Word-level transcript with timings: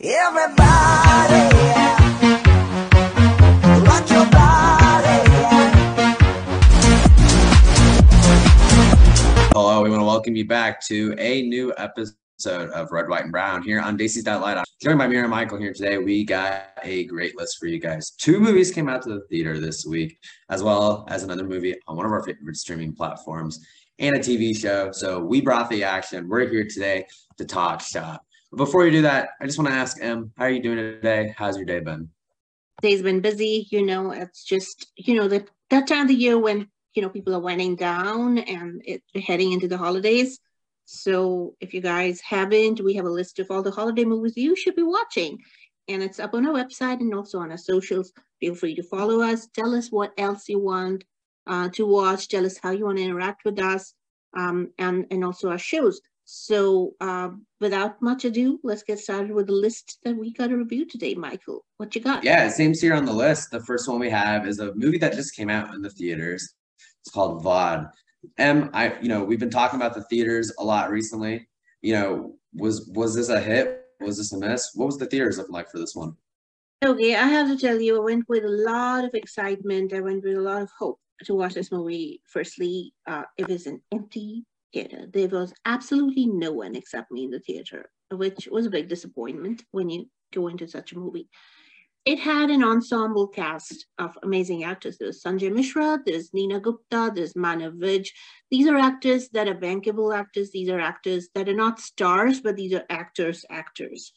Everybody. 0.00 0.64
Hello, 9.52 9.84
we 9.84 9.90
want 9.90 10.00
to 10.00 10.04
welcome 10.04 10.34
you 10.34 10.48
back 10.48 10.84
to 10.86 11.14
a 11.16 11.42
new 11.42 11.72
episode 11.76 12.70
of 12.70 12.90
Red, 12.90 13.08
White, 13.08 13.22
and 13.22 13.30
Brown 13.30 13.62
here 13.62 13.80
on 13.80 13.96
Daisy's 13.96 14.26
Light. 14.26 14.58
I'm 14.58 14.64
joined 14.82 14.98
by 14.98 15.06
Mira 15.06 15.22
and 15.22 15.30
Michael 15.30 15.58
here 15.58 15.72
today. 15.72 15.98
We 15.98 16.24
got 16.24 16.64
a 16.82 17.04
great 17.04 17.38
list 17.38 17.58
for 17.60 17.66
you 17.66 17.78
guys. 17.78 18.10
Two 18.18 18.40
movies 18.40 18.72
came 18.72 18.88
out 18.88 19.02
to 19.02 19.10
the 19.10 19.20
theater 19.30 19.60
this 19.60 19.86
week, 19.86 20.18
as 20.50 20.60
well 20.64 21.06
as 21.08 21.22
another 21.22 21.44
movie 21.44 21.76
on 21.86 21.96
one 21.96 22.04
of 22.04 22.10
our 22.10 22.24
favorite 22.24 22.56
streaming 22.56 22.92
platforms 22.96 23.64
and 24.00 24.16
a 24.16 24.18
TV 24.18 24.58
show. 24.58 24.90
So 24.90 25.20
we 25.20 25.40
brought 25.40 25.70
the 25.70 25.84
action. 25.84 26.28
We're 26.28 26.48
here 26.48 26.66
today 26.68 27.06
to 27.38 27.44
talk 27.44 27.80
shop. 27.80 28.24
Before 28.56 28.84
you 28.84 28.92
do 28.92 29.02
that, 29.02 29.30
I 29.40 29.46
just 29.46 29.58
want 29.58 29.68
to 29.68 29.74
ask 29.74 30.00
Em, 30.00 30.32
how 30.36 30.44
are 30.44 30.50
you 30.50 30.62
doing 30.62 30.76
today? 30.76 31.34
How's 31.36 31.56
your 31.56 31.66
day 31.66 31.80
been? 31.80 32.08
day's 32.82 33.02
been 33.02 33.20
busy 33.20 33.68
you 33.70 33.86
know 33.86 34.10
it's 34.10 34.44
just 34.44 34.92
you 34.96 35.14
know 35.14 35.28
that 35.28 35.48
that 35.70 35.86
time 35.86 36.02
of 36.02 36.08
the 36.08 36.14
year 36.14 36.38
when 36.38 36.68
you 36.94 37.02
know 37.02 37.08
people 37.08 37.34
are 37.34 37.40
winding 37.40 37.76
down 37.76 38.38
and 38.38 38.82
it, 38.84 39.02
heading 39.14 39.52
into 39.52 39.68
the 39.68 39.76
holidays. 39.76 40.38
So 40.84 41.54
if 41.60 41.74
you 41.74 41.80
guys 41.80 42.20
haven't 42.20 42.80
we 42.80 42.94
have 42.94 43.06
a 43.06 43.10
list 43.10 43.38
of 43.38 43.50
all 43.50 43.62
the 43.62 43.70
holiday 43.70 44.04
movies 44.04 44.36
you 44.36 44.56
should 44.56 44.76
be 44.76 44.82
watching. 44.82 45.38
And 45.88 46.02
it's 46.02 46.18
up 46.18 46.32
on 46.34 46.46
our 46.46 46.54
website 46.54 47.00
and 47.00 47.14
also 47.14 47.40
on 47.40 47.50
our 47.50 47.58
socials. 47.58 48.12
Feel 48.40 48.54
free 48.54 48.74
to 48.76 48.82
follow 48.82 49.20
us. 49.20 49.48
Tell 49.48 49.74
us 49.74 49.90
what 49.90 50.12
else 50.16 50.48
you 50.48 50.58
want 50.58 51.04
uh, 51.46 51.68
to 51.70 51.86
watch. 51.86 52.28
Tell 52.28 52.46
us 52.46 52.58
how 52.62 52.70
you 52.70 52.86
want 52.86 52.96
to 52.96 53.04
interact 53.04 53.44
with 53.44 53.58
us 53.60 53.92
um, 54.34 54.70
and 54.78 55.06
and 55.10 55.24
also 55.24 55.50
our 55.50 55.58
shows 55.58 56.00
so 56.24 56.94
uh, 57.00 57.30
without 57.60 58.00
much 58.00 58.24
ado 58.24 58.58
let's 58.62 58.82
get 58.82 58.98
started 58.98 59.30
with 59.32 59.46
the 59.46 59.52
list 59.52 59.98
that 60.04 60.16
we 60.16 60.32
got 60.32 60.48
to 60.48 60.56
review 60.56 60.86
today 60.86 61.14
michael 61.14 61.64
what 61.76 61.94
you 61.94 62.00
got 62.00 62.24
Yeah, 62.24 62.46
it 62.46 62.52
seems 62.52 62.80
here 62.80 62.94
on 62.94 63.04
the 63.04 63.12
list. 63.12 63.50
The 63.50 63.60
first 63.60 63.88
one 63.88 63.98
we 63.98 64.10
have 64.10 64.46
is 64.46 64.58
a 64.58 64.74
movie 64.74 64.98
that 64.98 65.14
just 65.14 65.36
came 65.36 65.50
out 65.50 65.74
in 65.74 65.82
the 65.82 65.90
theaters. 65.90 66.54
It's 67.02 67.12
called 67.12 67.44
Vadh. 67.44 67.90
Em, 68.38 68.70
I, 68.72 68.98
you 69.00 69.08
know, 69.08 69.22
we've 69.22 69.40
been 69.40 69.50
talking 69.50 69.78
about 69.78 69.94
the 69.94 70.04
theaters 70.04 70.52
a 70.58 70.64
lot 70.64 70.90
recently. 70.90 71.48
You 71.82 71.94
know, 71.94 72.36
was 72.54 72.90
was 72.94 73.14
this 73.14 73.28
a 73.28 73.40
hit? 73.40 73.82
Was 74.00 74.16
this 74.16 74.32
a 74.32 74.38
miss? 74.38 74.70
What 74.74 74.86
was 74.86 74.98
the 74.98 75.06
theaters 75.06 75.38
looking 75.38 75.52
like 75.52 75.70
for 75.70 75.78
this 75.78 75.94
one? 75.94 76.16
Okay, 76.84 77.14
I 77.14 77.26
have 77.26 77.48
to 77.48 77.58
tell 77.58 77.80
you, 77.80 77.96
I 77.96 78.04
went 78.04 78.24
with 78.28 78.44
a 78.44 78.48
lot 78.48 79.04
of 79.04 79.10
excitement. 79.14 79.92
I 79.92 80.00
went 80.00 80.24
with 80.24 80.36
a 80.36 80.40
lot 80.40 80.62
of 80.62 80.70
hope 80.78 80.98
to 81.24 81.34
watch 81.34 81.54
this 81.54 81.72
movie. 81.72 82.20
Firstly, 82.26 82.94
uh, 83.06 83.24
it 83.36 83.48
was 83.48 83.66
an 83.66 83.82
empty 83.92 84.44
theater. 84.74 85.06
There 85.12 85.28
was 85.28 85.54
absolutely 85.64 86.26
no 86.26 86.52
one 86.52 86.74
except 86.74 87.10
me 87.10 87.24
in 87.24 87.30
the 87.30 87.40
theater, 87.40 87.90
which 88.10 88.48
was 88.50 88.66
a 88.66 88.70
big 88.70 88.88
disappointment 88.88 89.62
when 89.70 89.88
you 89.88 90.10
go 90.34 90.48
into 90.48 90.68
such 90.68 90.92
a 90.92 90.98
movie. 90.98 91.28
It 92.04 92.18
had 92.18 92.50
an 92.50 92.62
ensemble 92.62 93.28
cast 93.28 93.86
of 93.98 94.18
amazing 94.22 94.64
actors. 94.64 94.98
There's 94.98 95.22
Sanjay 95.22 95.50
Mishra, 95.50 96.00
there's 96.04 96.34
Neena 96.34 96.60
Gupta, 96.60 97.10
there's 97.14 97.32
Manav 97.32 97.78
Vij. 97.78 98.08
These 98.50 98.68
are 98.68 98.76
actors 98.76 99.30
that 99.30 99.48
are 99.48 99.54
bankable 99.54 100.14
actors. 100.14 100.50
These 100.50 100.68
are 100.68 100.80
actors 100.80 101.28
that 101.34 101.48
are 101.48 101.54
not 101.54 101.80
stars, 101.80 102.40
but 102.42 102.56
these 102.56 102.74
are 102.74 102.84
actors, 102.90 103.46
actors. 103.48 104.12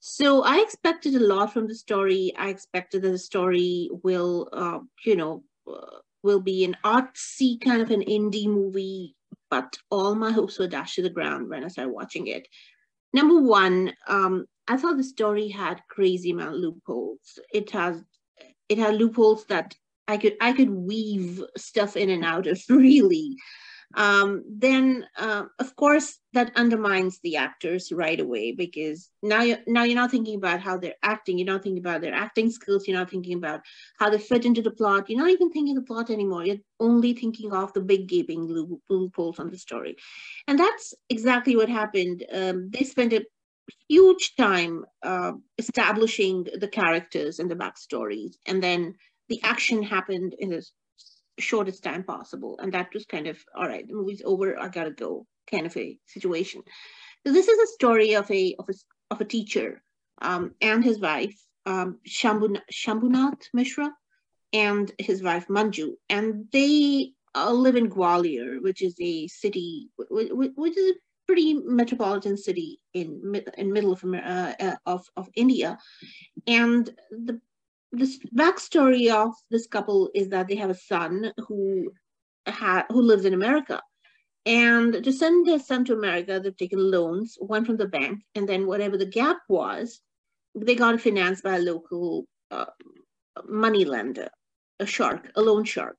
So 0.00 0.42
I 0.42 0.60
expected 0.60 1.14
a 1.14 1.20
lot 1.20 1.54
from 1.54 1.68
the 1.68 1.74
story. 1.74 2.34
I 2.36 2.48
expected 2.48 3.02
that 3.02 3.12
the 3.12 3.18
story 3.18 3.88
will, 4.02 4.48
uh, 4.52 4.80
you 5.06 5.16
know, 5.16 5.44
uh, 5.66 6.00
will 6.22 6.40
be 6.40 6.64
an 6.64 6.76
artsy 6.84 7.58
kind 7.60 7.80
of 7.80 7.90
an 7.90 8.02
indie 8.02 8.46
movie, 8.46 9.14
but 9.52 9.76
all 9.90 10.14
my 10.14 10.32
hopes 10.32 10.58
were 10.58 10.66
dashed 10.66 10.94
to 10.94 11.02
the 11.02 11.10
ground 11.10 11.50
when 11.50 11.62
I 11.62 11.68
started 11.68 11.92
watching 11.92 12.26
it. 12.26 12.48
Number 13.12 13.38
one, 13.38 13.92
um, 14.08 14.46
I 14.66 14.78
thought 14.78 14.96
the 14.96 15.04
story 15.04 15.48
had 15.48 15.82
crazy 15.90 16.30
amount 16.30 16.54
of 16.54 16.60
loopholes. 16.62 17.38
It 17.52 17.70
has, 17.72 18.02
it 18.70 18.78
had 18.78 18.94
loopholes 18.94 19.44
that 19.48 19.74
I 20.08 20.16
could 20.16 20.38
I 20.40 20.54
could 20.54 20.70
weave 20.70 21.42
stuff 21.54 21.98
in 21.98 22.08
and 22.08 22.24
out 22.24 22.46
of 22.46 22.62
really. 22.70 23.36
Um, 23.94 24.44
then 24.48 25.06
uh, 25.18 25.44
of 25.58 25.76
course 25.76 26.18
that 26.32 26.52
undermines 26.56 27.20
the 27.22 27.36
actors 27.36 27.92
right 27.92 28.18
away 28.18 28.52
because 28.52 29.10
now 29.22 29.42
you're, 29.42 29.58
now 29.66 29.82
you're 29.84 29.96
not 29.96 30.10
thinking 30.10 30.36
about 30.36 30.60
how 30.60 30.78
they're 30.78 30.94
acting. 31.02 31.38
You're 31.38 31.52
not 31.52 31.62
thinking 31.62 31.82
about 31.82 32.00
their 32.00 32.14
acting 32.14 32.50
skills. 32.50 32.88
You're 32.88 32.98
not 32.98 33.10
thinking 33.10 33.34
about 33.36 33.60
how 33.98 34.10
they 34.10 34.18
fit 34.18 34.46
into 34.46 34.62
the 34.62 34.70
plot. 34.70 35.10
You're 35.10 35.20
not 35.20 35.30
even 35.30 35.50
thinking 35.50 35.74
the 35.74 35.82
plot 35.82 36.10
anymore. 36.10 36.44
You're 36.44 36.58
only 36.80 37.12
thinking 37.12 37.52
of 37.52 37.72
the 37.72 37.80
big 37.80 38.08
gaping 38.08 38.46
loop- 38.46 38.82
loopholes 38.88 39.38
on 39.38 39.50
the 39.50 39.58
story, 39.58 39.96
and 40.48 40.58
that's 40.58 40.94
exactly 41.08 41.56
what 41.56 41.68
happened. 41.68 42.24
Um, 42.32 42.70
they 42.70 42.84
spent 42.84 43.12
a 43.12 43.24
huge 43.88 44.34
time 44.36 44.84
uh, 45.02 45.32
establishing 45.58 46.46
the 46.58 46.68
characters 46.68 47.38
and 47.38 47.50
the 47.50 47.56
backstories, 47.56 48.34
and 48.46 48.62
then 48.62 48.94
the 49.28 49.40
action 49.42 49.82
happened 49.82 50.34
in 50.38 50.50
the 50.50 50.64
shortest 51.38 51.82
time 51.82 52.04
possible, 52.04 52.58
and 52.60 52.72
that 52.72 52.92
was 52.94 53.06
kind 53.06 53.26
of 53.26 53.38
all 53.56 53.66
right. 53.66 53.86
The 53.86 53.94
movie's 53.94 54.22
over. 54.24 54.58
I 54.58 54.68
gotta 54.68 54.90
go, 54.90 55.26
kind 55.50 55.66
of 55.66 55.76
a 55.76 55.98
situation. 56.06 56.62
So 57.26 57.32
this 57.32 57.48
is 57.48 57.58
a 57.58 57.72
story 57.74 58.14
of 58.14 58.30
a 58.30 58.54
of 58.58 58.68
a 58.68 58.74
of 59.10 59.20
a 59.20 59.24
teacher 59.24 59.82
um, 60.20 60.54
and 60.60 60.82
his 60.82 60.98
wife, 61.00 61.38
um, 61.66 61.98
Shambhu, 62.08 62.58
Shambhunath 62.72 63.42
Mishra, 63.52 63.92
and 64.52 64.90
his 64.98 65.22
wife 65.22 65.48
Manju, 65.48 65.92
and 66.08 66.46
they 66.52 67.12
uh, 67.34 67.52
live 67.52 67.76
in 67.76 67.90
Gwalior, 67.90 68.60
which 68.62 68.82
is 68.82 68.94
a 69.00 69.26
city, 69.28 69.88
wh- 69.98 70.28
wh- 70.30 70.58
which 70.58 70.76
is 70.76 70.90
a 70.90 70.98
pretty 71.26 71.54
metropolitan 71.54 72.36
city 72.36 72.78
in 72.94 73.42
in 73.56 73.72
middle 73.72 73.92
of 73.92 74.04
uh, 74.04 74.54
uh, 74.60 74.76
of 74.86 75.06
of 75.16 75.28
India, 75.34 75.78
and 76.46 76.90
the 77.10 77.40
this 77.92 78.18
backstory 78.34 79.12
of 79.12 79.34
this 79.50 79.66
couple 79.66 80.10
is 80.14 80.28
that 80.30 80.48
they 80.48 80.56
have 80.56 80.70
a 80.70 80.74
son 80.74 81.32
who 81.46 81.92
ha- 82.48 82.86
who 82.88 83.02
lives 83.02 83.24
in 83.24 83.34
America. 83.34 83.80
And 84.44 85.04
to 85.04 85.12
send 85.12 85.46
their 85.46 85.60
son 85.60 85.84
to 85.84 85.92
America, 85.92 86.40
they've 86.40 86.56
taken 86.56 86.90
loans, 86.90 87.36
one 87.38 87.64
from 87.64 87.76
the 87.76 87.86
bank, 87.86 88.22
and 88.34 88.48
then 88.48 88.66
whatever 88.66 88.96
the 88.96 89.06
gap 89.06 89.38
was, 89.48 90.00
they 90.54 90.74
got 90.74 91.00
financed 91.00 91.44
by 91.44 91.56
a 91.56 91.60
local 91.60 92.26
uh, 92.50 92.66
money 93.46 93.84
lender, 93.84 94.28
a 94.80 94.86
shark, 94.86 95.30
a 95.36 95.40
loan 95.40 95.64
shark. 95.64 95.96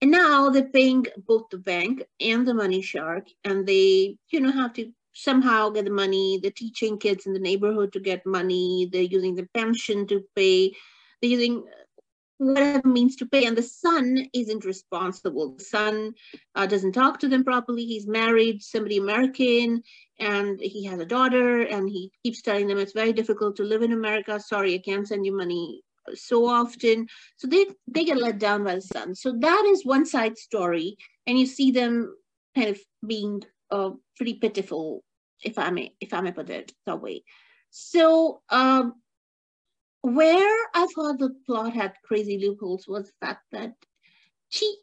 And 0.00 0.10
now 0.10 0.50
they're 0.50 0.64
paying 0.64 1.06
both 1.28 1.48
the 1.50 1.58
bank 1.58 2.02
and 2.18 2.46
the 2.46 2.54
money 2.54 2.82
shark, 2.82 3.28
and 3.44 3.64
they, 3.64 4.16
you 4.30 4.40
know, 4.40 4.50
have 4.50 4.72
to 4.74 4.90
somehow 5.12 5.68
get 5.70 5.84
the 5.84 5.90
money. 5.92 6.40
They're 6.42 6.50
teaching 6.50 6.98
kids 6.98 7.26
in 7.26 7.32
the 7.32 7.38
neighborhood 7.38 7.92
to 7.92 8.00
get 8.00 8.26
money. 8.26 8.88
They're 8.90 9.02
using 9.02 9.36
the 9.36 9.48
pension 9.54 10.06
to 10.08 10.24
pay. 10.34 10.72
Using 11.22 11.64
whatever 12.38 12.88
means 12.88 13.16
to 13.16 13.26
pay. 13.26 13.46
And 13.46 13.56
the 13.56 13.62
son 13.62 14.26
isn't 14.32 14.64
responsible. 14.64 15.54
The 15.56 15.64
son 15.64 16.14
uh, 16.54 16.66
doesn't 16.66 16.92
talk 16.92 17.20
to 17.20 17.28
them 17.28 17.44
properly. 17.44 17.84
He's 17.84 18.06
married 18.06 18.62
somebody 18.62 18.98
American, 18.98 19.82
and 20.18 20.60
he 20.60 20.84
has 20.86 20.98
a 21.00 21.06
daughter, 21.06 21.62
and 21.62 21.88
he 21.88 22.10
keeps 22.24 22.42
telling 22.42 22.66
them 22.66 22.78
it's 22.78 22.92
very 22.92 23.12
difficult 23.12 23.56
to 23.56 23.64
live 23.64 23.82
in 23.82 23.92
America. 23.92 24.40
Sorry, 24.40 24.74
I 24.74 24.78
can't 24.78 25.06
send 25.06 25.24
you 25.24 25.36
money 25.36 25.82
so 26.14 26.46
often. 26.46 27.06
So 27.36 27.46
they 27.46 27.66
they 27.86 28.04
get 28.04 28.18
let 28.18 28.38
down 28.38 28.64
by 28.64 28.74
the 28.76 28.80
son. 28.80 29.14
So 29.14 29.36
that 29.38 29.64
is 29.66 29.86
one 29.86 30.06
side 30.06 30.36
story, 30.36 30.96
and 31.26 31.38
you 31.38 31.46
see 31.46 31.70
them 31.70 32.14
kind 32.56 32.68
of 32.70 32.80
being 33.06 33.42
uh, 33.70 33.90
pretty 34.16 34.34
pitiful, 34.34 35.04
if 35.42 35.58
I 35.58 35.70
may 35.70 35.94
if 36.00 36.12
I 36.12 36.20
may 36.20 36.32
put 36.32 36.50
it 36.50 36.72
that 36.86 37.00
way. 37.00 37.22
So 37.70 38.42
um, 38.50 38.94
where 40.02 40.58
I 40.74 40.86
thought 40.94 41.18
the 41.18 41.34
plot 41.46 41.72
had 41.72 41.94
crazy 42.04 42.38
loopholes 42.38 42.86
was 42.86 43.06
the 43.06 43.26
fact 43.26 43.44
that 43.52 43.72
she 44.48 44.76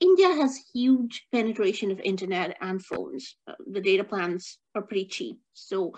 India 0.00 0.28
has 0.28 0.60
huge 0.74 1.26
penetration 1.32 1.90
of 1.90 2.00
internet 2.00 2.56
and 2.60 2.84
phones. 2.84 3.36
Uh, 3.46 3.54
the 3.66 3.80
data 3.80 4.04
plans 4.04 4.58
are 4.74 4.82
pretty 4.82 5.06
cheap. 5.06 5.38
So 5.52 5.94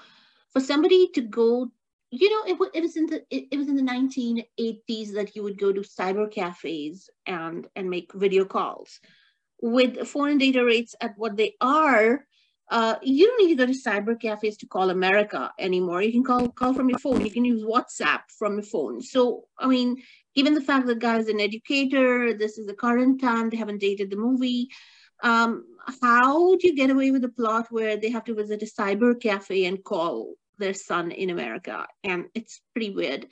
for 0.53 0.61
somebody 0.61 1.09
to 1.15 1.23
go, 1.23 1.69
you 2.11 2.31
know, 2.31 2.53
it, 2.53 2.71
it 2.75 2.83
was 2.83 2.97
in 2.97 3.07
the 3.07 3.23
it, 3.31 3.49
it 3.51 3.57
was 3.57 3.69
in 3.69 3.77
the 3.77 3.83
1980s 3.83 5.15
that 5.15 5.35
you 5.35 5.43
would 5.43 5.59
go 5.59 5.73
to 5.73 5.81
cyber 5.81 6.31
cafes 6.31 7.09
and 7.27 7.67
and 7.75 7.91
make 7.91 8.13
video 8.15 8.45
calls. 8.45 9.01
With 9.63 10.15
and 10.15 10.39
data 10.39 10.65
rates 10.65 10.95
at 11.01 11.15
what 11.17 11.37
they 11.37 11.55
are, 11.63 12.27
uh, 12.69 12.97
you 13.03 13.27
don't 13.27 13.41
need 13.41 13.57
to 13.57 13.67
go 13.67 13.73
to 13.73 13.79
cyber 13.79 14.19
cafes 14.21 14.57
to 14.59 14.67
call 14.67 14.91
America 14.91 15.53
anymore. 15.59 16.03
You 16.03 16.13
can 16.13 16.25
call 16.25 16.49
call 16.49 16.75
from 16.75 16.89
your 16.89 16.99
phone. 16.99 17.25
You 17.25 17.31
can 17.31 17.45
use 17.45 17.63
WhatsApp 17.63 18.23
from 18.39 18.55
your 18.55 18.65
phone. 18.65 19.01
So 19.01 19.45
I 19.59 19.69
mean, 19.69 20.03
given 20.35 20.55
the 20.55 20.61
fact 20.61 20.87
that 20.87 20.99
guy's 20.99 21.29
an 21.29 21.41
educator, 21.41 22.35
this 22.35 22.59
is 22.59 22.67
the 22.67 22.75
current 22.75 23.21
time. 23.21 23.51
They 23.51 23.57
haven't 23.57 23.81
dated 23.81 24.11
the 24.11 24.17
movie. 24.17 24.69
Um, 25.23 25.65
how 26.03 26.57
do 26.57 26.67
you 26.67 26.75
get 26.75 26.91
away 26.91 27.11
with 27.13 27.25
a 27.25 27.29
plot 27.29 27.69
where 27.71 27.97
they 27.97 28.11
have 28.11 28.25
to 28.25 28.35
visit 28.35 28.63
a 28.63 28.67
cyber 28.67 29.19
cafe 29.19 29.65
and 29.65 29.83
call 29.83 30.35
their 30.59 30.75
son 30.75 31.13
in 31.13 31.31
America? 31.31 31.87
And 32.03 32.27
it's 32.35 32.61
pretty 32.75 32.91
weird. 32.91 33.29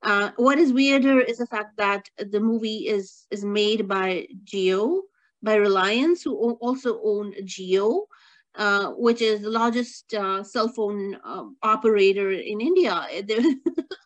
Uh, 0.00 0.30
what 0.36 0.58
is 0.58 0.72
weirder 0.72 1.20
is 1.20 1.38
the 1.38 1.46
fact 1.46 1.76
that 1.78 2.08
the 2.18 2.38
movie 2.38 2.86
is 2.86 3.26
is 3.32 3.44
made 3.44 3.88
by 3.88 4.28
Jio, 4.44 5.00
by 5.42 5.56
Reliance, 5.56 6.22
who 6.22 6.36
also 6.60 7.00
own 7.02 7.34
Jio 7.42 8.06
uh, 8.56 8.90
which 8.92 9.20
is 9.20 9.42
the 9.42 9.50
largest 9.50 10.14
uh, 10.14 10.42
cell 10.42 10.68
phone 10.68 11.16
uh, 11.24 11.44
operator 11.62 12.30
in 12.32 12.60
India. 12.60 12.92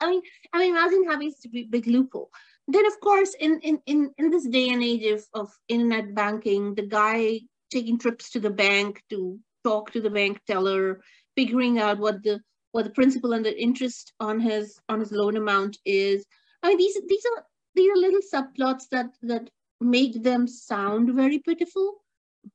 I 0.00 0.11
mean, 0.11 0.23
I 0.52 0.58
mean, 0.58 0.70
imagine 0.70 1.05
having 1.08 1.32
to 1.43 1.49
be 1.49 1.64
big 1.64 1.87
loophole. 1.87 2.31
Then, 2.67 2.87
of 2.87 3.00
course, 3.00 3.35
in, 3.41 3.61
in, 3.61 3.81
in, 3.87 4.11
in 4.19 4.31
this 4.31 4.47
day 4.47 4.70
and 4.70 4.82
age 4.82 5.05
of, 5.05 5.25
of 5.35 5.50
internet 5.69 6.14
banking, 6.14 6.75
the 6.75 6.87
guy 6.87 7.41
taking 7.70 7.99
trips 7.99 8.31
to 8.31 8.41
the 8.41 8.50
bank 8.50 9.02
to 9.11 9.38
talk 9.64 9.93
to 9.93 10.00
the 10.00 10.11
bank 10.11 10.41
teller, 10.47 11.00
figuring 11.37 11.79
out 11.79 11.99
what 11.99 12.23
the 12.23 12.41
what 12.73 12.85
the 12.85 12.91
principal 12.91 13.32
and 13.32 13.44
the 13.44 13.61
interest 13.61 14.12
on 14.20 14.38
his 14.38 14.79
on 14.88 15.00
his 15.00 15.12
loan 15.12 15.37
amount 15.37 15.79
is. 15.85 16.25
I 16.62 16.69
mean, 16.69 16.79
these 16.79 16.99
these 17.08 17.25
are 17.37 17.44
these 17.75 17.91
are 17.91 17.97
little 17.97 18.20
subplots 18.32 18.88
that 18.91 19.11
that 19.23 19.50
make 19.81 20.23
them 20.23 20.47
sound 20.47 21.14
very 21.14 21.38
pitiful, 21.38 22.05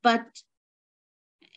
but 0.02 0.26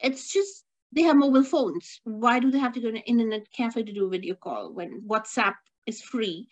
it's 0.02 0.32
just 0.32 0.66
they 0.92 1.04
have 1.04 1.18
mobile 1.18 1.44
phones. 1.44 2.02
Why 2.04 2.40
do 2.40 2.52
they 2.52 2.60
have 2.60 2.74
to 2.74 2.82
go 2.82 2.92
to 2.92 2.98
an 2.98 3.04
internet 3.04 3.52
cafe 3.52 3.84
to 3.84 3.94
do 3.94 4.08
a 4.08 4.10
video 4.10 4.36
call 4.36 4.74
when 4.74 5.02
WhatsApp 5.08 5.56
is 5.86 6.02
free? 6.02 6.48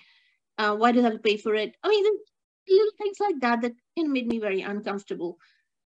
Uh, 0.58 0.76
why 0.76 0.92
do 0.92 1.00
they 1.00 1.04
have 1.04 1.14
to 1.14 1.20
pay 1.20 1.38
for 1.38 1.56
it? 1.56 1.76
I 1.84 1.90
mean, 1.90 2.04
little 2.70 2.92
things 2.98 3.18
like 3.20 3.40
that 3.42 3.62
that 3.62 3.74
made 3.98 4.28
me 4.28 4.40
very 4.40 4.62
uncomfortable. 4.62 5.38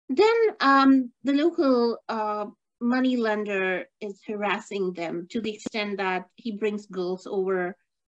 Then 0.09 0.35
um, 0.59 1.11
the 1.23 1.33
local 1.33 1.97
uh, 2.09 2.45
money 2.81 3.17
lender 3.17 3.85
is 4.01 4.19
harassing 4.25 4.93
them 4.93 5.27
to 5.31 5.41
the 5.41 5.53
extent 5.53 5.97
that 5.97 6.25
he 6.35 6.51
brings 6.51 6.87
girls 6.87 7.27
over. 7.27 7.75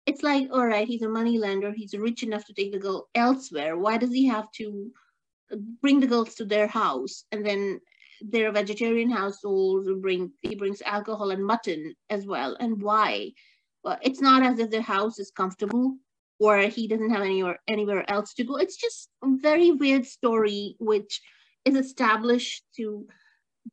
It's 0.07 0.23
like, 0.23 0.49
all 0.53 0.67
right, 0.67 0.87
he's 0.87 1.03
a 1.03 1.09
money 1.09 1.39
lender. 1.39 1.73
He's 1.73 1.95
rich 1.95 2.23
enough 2.23 2.45
to 2.47 2.55
take 2.55 2.73
the 2.73 2.79
girl 2.79 3.09
elsewhere. 3.15 3.77
Why 3.77 3.97
does 3.97 4.13
he 4.13 4.27
have 4.27 4.51
to 4.53 4.91
bring 5.81 6.01
the 6.01 6.07
girls 6.07 6.35
to 6.37 6.45
their 6.45 6.67
house 6.69 7.25
and 7.33 7.45
then 7.45 7.81
they're 8.21 8.49
a 8.49 8.53
vegetarian 8.53 9.11
household 9.11 9.87
bring 10.03 10.33
he 10.43 10.55
brings 10.55 10.83
alcohol 10.83 11.31
and 11.31 11.45
mutton 11.45 11.95
as 12.11 12.27
well. 12.27 12.57
And 12.61 12.83
why? 12.83 13.33
Well, 13.83 13.99
it's 14.03 14.21
not 14.21 14.43
as 14.43 14.59
if 14.59 14.71
their 14.71 14.83
house 14.83 15.19
is 15.19 15.31
comfortable 15.31 15.97
or 16.39 16.59
he 16.59 16.89
doesn't 16.89 17.11
have 17.11 17.23
anywhere 17.23 17.59
anywhere 17.69 18.09
else 18.11 18.35
to 18.35 18.45
go. 18.45 18.57
It's 18.57 18.77
just 18.77 19.09
a 19.23 19.29
very 19.41 19.71
weird 19.71 20.07
story 20.07 20.77
which 20.79 21.21
is 21.65 21.77
established 21.77 22.65
to 22.77 23.07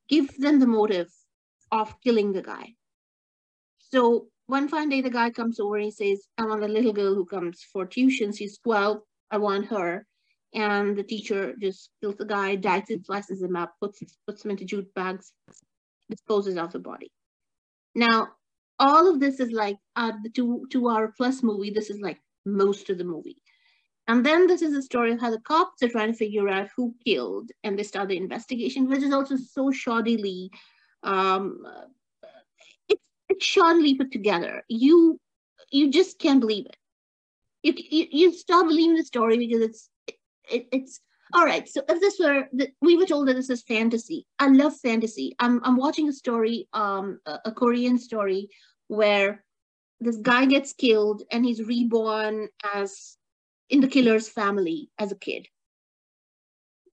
give 0.09 0.35
them 0.37 0.59
the 0.59 0.67
motive 0.67 1.09
of 1.71 1.99
killing 2.01 2.33
the 2.33 2.41
guy. 2.41 2.73
So 3.79 4.27
one 4.47 4.67
fine 4.69 4.89
day 4.89 5.01
the 5.01 5.09
guy 5.09 5.29
comes 5.29 5.59
over 5.59 5.75
and 5.75 5.85
he 5.85 5.91
says 5.91 6.27
i 6.37 6.45
want 6.45 6.63
a 6.63 6.67
little 6.67 6.93
girl 6.93 7.15
who 7.15 7.25
comes 7.25 7.65
for 7.71 7.85
tuition. 7.85 8.31
She's 8.31 8.57
12 8.59 9.01
i 9.31 9.37
want 9.37 9.65
her 9.67 10.05
and 10.53 10.97
the 10.97 11.03
teacher 11.03 11.53
just 11.59 11.89
kills 12.01 12.15
the 12.15 12.25
guy, 12.25 12.55
dices 12.55 12.89
it, 12.89 13.05
slices 13.05 13.41
him 13.41 13.55
up, 13.55 13.73
puts 13.81 14.01
puts 14.25 14.43
him 14.43 14.51
into 14.51 14.65
jute 14.65 14.93
bags, 14.93 15.33
disposes 16.09 16.57
of 16.57 16.71
the 16.71 16.79
body. 16.79 17.11
Now, 17.95 18.29
all 18.79 19.09
of 19.09 19.19
this 19.19 19.39
is 19.39 19.51
like 19.51 19.77
uh, 19.95 20.13
the 20.23 20.29
two 20.29 20.67
two 20.71 20.89
hour 20.89 21.13
plus 21.15 21.43
movie. 21.43 21.71
This 21.71 21.89
is 21.89 21.99
like 21.99 22.19
most 22.45 22.89
of 22.89 22.97
the 22.97 23.03
movie, 23.03 23.41
and 24.07 24.25
then 24.25 24.47
this 24.47 24.61
is 24.61 24.73
the 24.73 24.81
story 24.81 25.11
of 25.11 25.19
how 25.19 25.31
the 25.31 25.41
cops 25.41 25.83
are 25.83 25.89
trying 25.89 26.11
to 26.11 26.17
figure 26.17 26.47
out 26.49 26.69
who 26.75 26.95
killed, 27.05 27.51
and 27.63 27.77
they 27.77 27.83
start 27.83 28.09
the 28.09 28.17
investigation, 28.17 28.87
which 28.87 29.03
is 29.03 29.13
also 29.13 29.35
so 29.35 29.71
shoddily. 29.71 30.49
Um, 31.03 31.63
it's 32.87 33.03
it's 33.29 33.45
shoddily 33.45 33.97
put 33.97 34.11
together. 34.11 34.63
You 34.69 35.19
you 35.71 35.91
just 35.91 36.19
can't 36.19 36.39
believe 36.39 36.65
it. 36.65 36.77
You, 37.63 37.73
you, 37.75 38.07
you 38.11 38.33
stop 38.33 38.67
believing 38.67 38.95
the 38.95 39.03
story 39.03 39.37
because 39.37 39.61
it's 39.61 39.89
it, 40.51 40.67
it's 40.71 40.99
all 41.33 41.45
right. 41.45 41.67
So 41.67 41.81
if 41.89 41.99
this 41.99 42.17
were, 42.19 42.47
we 42.81 42.95
were 42.95 43.05
told 43.05 43.27
that 43.27 43.35
this 43.35 43.49
is 43.49 43.63
fantasy. 43.63 44.25
I 44.39 44.47
love 44.47 44.75
fantasy. 44.77 45.35
I'm 45.39 45.61
I'm 45.63 45.77
watching 45.77 46.07
a 46.07 46.13
story, 46.13 46.67
um, 46.73 47.19
a, 47.25 47.39
a 47.45 47.51
Korean 47.51 47.97
story 47.97 48.49
where 48.87 49.43
this 49.99 50.17
guy 50.17 50.45
gets 50.45 50.73
killed 50.73 51.23
and 51.31 51.45
he's 51.45 51.63
reborn 51.63 52.47
as 52.73 53.17
in 53.69 53.81
the 53.81 53.87
killer's 53.87 54.29
family 54.29 54.89
as 54.99 55.11
a 55.11 55.17
kid. 55.17 55.47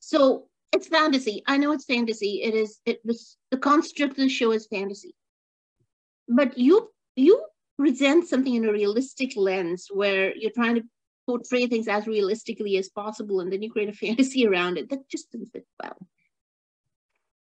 So 0.01 0.49
it's 0.73 0.89
fantasy. 0.89 1.43
I 1.47 1.57
know 1.57 1.73
it's 1.73 1.85
fantasy. 1.85 2.43
It 2.43 2.55
is. 2.55 2.81
It 2.85 3.01
was 3.05 3.37
the 3.51 3.59
construct 3.59 4.13
of 4.13 4.17
the 4.17 4.29
show 4.29 4.51
is 4.53 4.67
fantasy. 4.67 5.15
But 6.29 6.59
you 6.59 6.91
you 7.15 7.45
present 7.79 8.27
something 8.27 8.55
in 8.55 8.65
a 8.65 8.73
realistic 8.73 9.33
lens 9.37 9.89
where 9.93 10.35
you're 10.37 10.51
trying 10.51 10.77
to 10.77 10.83
portray 11.27 11.67
things 11.67 11.89
as 11.89 12.07
realistically 12.07 12.77
as 12.77 12.89
possible 12.89 13.41
and 13.41 13.53
then 13.53 13.63
you 13.63 13.71
create 13.71 13.89
a 13.89 13.93
fantasy 14.07 14.47
around 14.47 14.79
it. 14.79 14.91
That 14.91 15.09
just 15.09 15.31
doesn't 15.33 15.53
fit 15.53 15.67
well. 15.83 15.97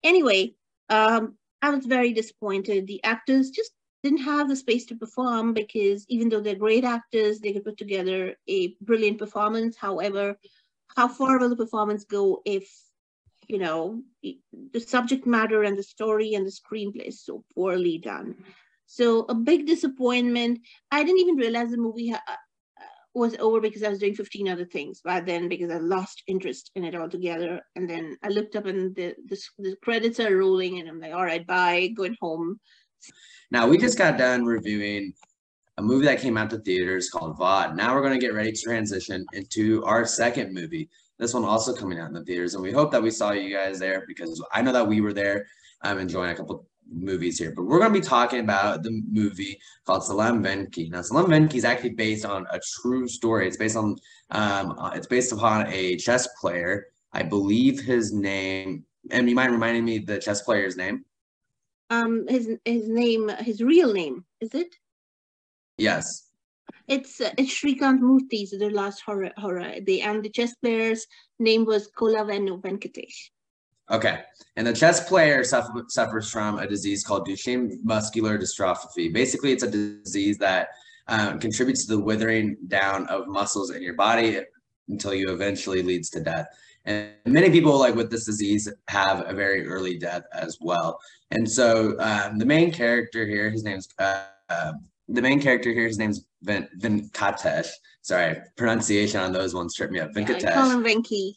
Anyway 0.03 0.55
um, 0.91 1.37
i 1.63 1.71
was 1.71 1.87
very 1.87 2.13
disappointed. 2.13 2.87
The 2.87 3.03
actors 3.05 3.51
just 3.51 3.73
didn't 4.03 4.23
have 4.23 4.49
the 4.49 4.57
space 4.57 4.87
to 4.87 4.97
perform 4.97 5.53
because 5.55 6.05
even 6.09 6.29
though 6.29 6.41
they're 6.41 6.55
great 6.55 6.85
actors 6.85 7.39
they 7.39 7.53
could 7.53 7.65
put 7.65 7.77
together 7.77 8.35
a 8.49 8.75
brilliant 8.81 9.19
performance. 9.19 9.77
However 9.77 10.37
how 10.97 11.07
far 11.09 11.39
will 11.39 11.49
the 11.49 11.57
performance 11.57 12.05
go 12.05 12.43
if 12.45 12.69
you 13.47 13.59
know 13.59 14.03
the 14.23 14.81
subject 14.81 15.27
matter 15.27 15.63
and 15.63 15.79
the 15.79 15.83
story 15.83 16.35
and 16.35 16.47
the 16.47 16.51
screenplay 16.51 17.09
is 17.09 17.23
so 17.25 17.45
poorly 17.55 17.99
done? 17.99 18.37
So 18.87 19.25
a 19.29 19.35
big 19.35 19.67
disappointment. 19.67 20.61
I 20.91 21.05
didn't 21.05 21.21
even 21.21 21.37
realize 21.37 21.71
the 21.71 21.77
movie 21.77 22.13
was 23.15 23.37
over 23.39 23.61
because 23.61 23.83
I 23.83 23.89
was 23.89 23.99
doing 23.99 24.15
15 24.15 24.49
other 24.49 24.65
things 24.65 25.01
by 25.05 25.21
then 25.21 25.49
because 25.49 25.71
I 25.71 25.79
lost 25.79 26.23
interest 26.27 26.71
in 26.77 26.85
it 26.85 26.95
altogether. 26.95 27.61
And 27.75 27.89
then 27.89 28.17
I 28.23 28.29
looked 28.29 28.57
up 28.57 28.67
and 28.67 28.95
the, 28.95 29.15
the, 29.27 29.41
the 29.59 29.77
credits 29.83 30.21
are 30.21 30.37
rolling 30.37 30.79
and 30.79 30.89
I'm 30.89 31.01
like, 31.01 31.13
all 31.13 31.25
right, 31.25 31.47
bye, 31.47 31.89
going 31.97 32.17
home. 32.21 32.61
Now 33.51 33.67
we 33.67 33.79
just 33.79 33.99
got 33.99 34.19
done 34.19 34.45
reviewing 34.45 35.13
a 35.79 35.83
movie 35.83 36.05
that 36.07 36.21
came 36.21 36.37
out 36.37 36.51
to 36.51 36.59
theaters 36.59 37.09
called 37.09 37.39
Vadh. 37.39 37.75
Now 37.75 37.95
we're 37.95 38.03
going 38.03 38.19
to 38.19 38.25
get 38.25 38.35
ready 38.35 38.53
to 38.53 38.63
transition 38.63 39.25
into 39.33 39.83
our 39.85 40.05
second 40.05 40.55
movie. 40.55 40.89
This 41.19 41.35
one 41.35 41.45
also 41.45 41.75
coming 41.75 41.99
out 41.99 42.09
in 42.09 42.15
the 42.15 42.25
theaters, 42.25 42.55
and 42.55 42.63
we 42.63 42.73
hope 42.73 42.91
that 42.93 43.03
we 43.03 43.11
saw 43.11 43.33
you 43.33 43.55
guys 43.55 43.79
there 43.79 44.05
because 44.07 44.43
I 44.55 44.63
know 44.63 44.73
that 44.73 44.87
we 44.87 45.01
were 45.01 45.13
there. 45.13 45.47
I'm 45.83 45.99
enjoying 45.99 46.31
a 46.31 46.35
couple 46.35 46.67
movies 46.91 47.39
here, 47.39 47.53
but 47.55 47.65
we're 47.65 47.79
going 47.79 47.93
to 47.93 48.01
be 48.01 48.07
talking 48.07 48.41
about 48.41 48.83
the 48.83 49.03
movie 49.11 49.61
called 49.87 50.05
Salaam 50.05 50.43
Venky. 50.43 50.91
Now, 50.91 51.03
Salaam 51.03 51.27
Venky 51.27 51.55
is 51.55 51.65
actually 51.65 51.91
based 51.91 52.25
on 52.25 52.47
a 52.51 52.61
true 52.81 53.07
story. 53.09 53.47
It's 53.47 53.57
based 53.57 53.77
on, 53.77 53.97
um, 54.31 54.79
uh, 54.79 54.91
it's 54.95 55.07
based 55.07 55.33
upon 55.33 55.67
a 55.69 55.97
chess 55.97 56.29
player. 56.41 56.87
I 57.13 57.23
believe 57.23 57.81
his 57.81 58.13
name, 58.13 58.85
and 59.11 59.29
you 59.29 59.35
mind 59.35 59.53
reminding 59.53 59.85
me 59.85 59.99
the 59.99 60.19
chess 60.19 60.43
player's 60.43 60.77
name? 60.77 61.05
Um, 61.91 62.27
his 62.29 62.49
his 62.65 62.89
name, 62.89 63.29
his 63.41 63.61
real 63.61 63.93
name, 63.93 64.25
is 64.41 64.55
it? 64.55 64.77
Yes. 65.77 66.29
It's 66.87 67.21
uh, 67.21 67.31
it's 67.37 67.53
Shrikant 67.53 68.01
Murthy, 68.01 68.47
so 68.47 68.59
the 68.59 68.71
last 68.71 69.01
horror 69.01 69.33
horror. 69.37 69.75
The 69.81 70.03
and 70.03 70.23
the 70.23 70.29
chess 70.29 70.55
player's 70.55 71.07
name 71.41 71.65
was 71.65 71.91
Kolavenu 71.91 72.61
Venkatesh. 72.61 73.31
Okay. 73.91 74.21
And 74.57 74.67
the 74.67 74.73
chess 74.73 75.09
player 75.09 75.43
suffer, 75.45 75.85
suffers 75.89 76.31
from 76.31 76.59
a 76.59 76.67
disease 76.67 77.05
called 77.05 77.27
Duchenne 77.27 77.83
muscular 77.83 78.39
dystrophy. 78.39 79.13
Basically, 79.13 79.53
it's 79.53 79.63
a 79.63 79.71
disease 79.71 80.39
that 80.39 80.69
um, 81.09 81.39
contributes 81.39 81.87
to 81.87 81.97
the 81.97 82.01
withering 82.01 82.57
down 82.69 83.07
of 83.09 83.27
muscles 83.27 83.71
in 83.71 83.83
your 83.83 83.95
body 83.95 84.41
until 84.89 85.15
you 85.15 85.33
eventually 85.33 85.83
leads 85.83 86.11
to 86.11 86.21
death. 86.21 86.47
And 86.85 87.11
many 87.27 87.51
people 87.51 87.79
like 87.79 87.95
with 87.95 88.11
this 88.11 88.25
disease 88.25 88.69
have 88.89 89.29
a 89.29 89.35
very 89.35 89.67
early 89.67 89.99
death 89.99 90.23
as 90.33 90.59
well. 90.61 90.99
And 91.31 91.51
so 91.51 91.97
um, 92.01 92.39
the 92.39 92.47
main 92.47 92.73
character 92.73 93.27
here, 93.27 93.51
his 93.51 93.65
name's 93.65 93.89
uh, 93.99 94.25
uh, 94.49 94.73
the 95.09 95.23
main 95.23 95.41
character 95.41 95.73
here, 95.73 95.87
his 95.87 95.99
name's 95.99 96.25
Vin, 96.43 96.69
Venkatesh. 96.79 97.69
Sorry, 98.03 98.37
pronunciation 98.57 99.21
on 99.21 99.33
those 99.33 99.55
ones 99.55 99.75
tripped 99.75 99.93
me 99.93 100.01
up. 100.01 100.13
Venkatesh. 100.13 100.43
Yeah, 100.43 100.51
I 100.51 100.55
call 100.55 100.71
him 100.71 100.85
Venki. 100.85 101.33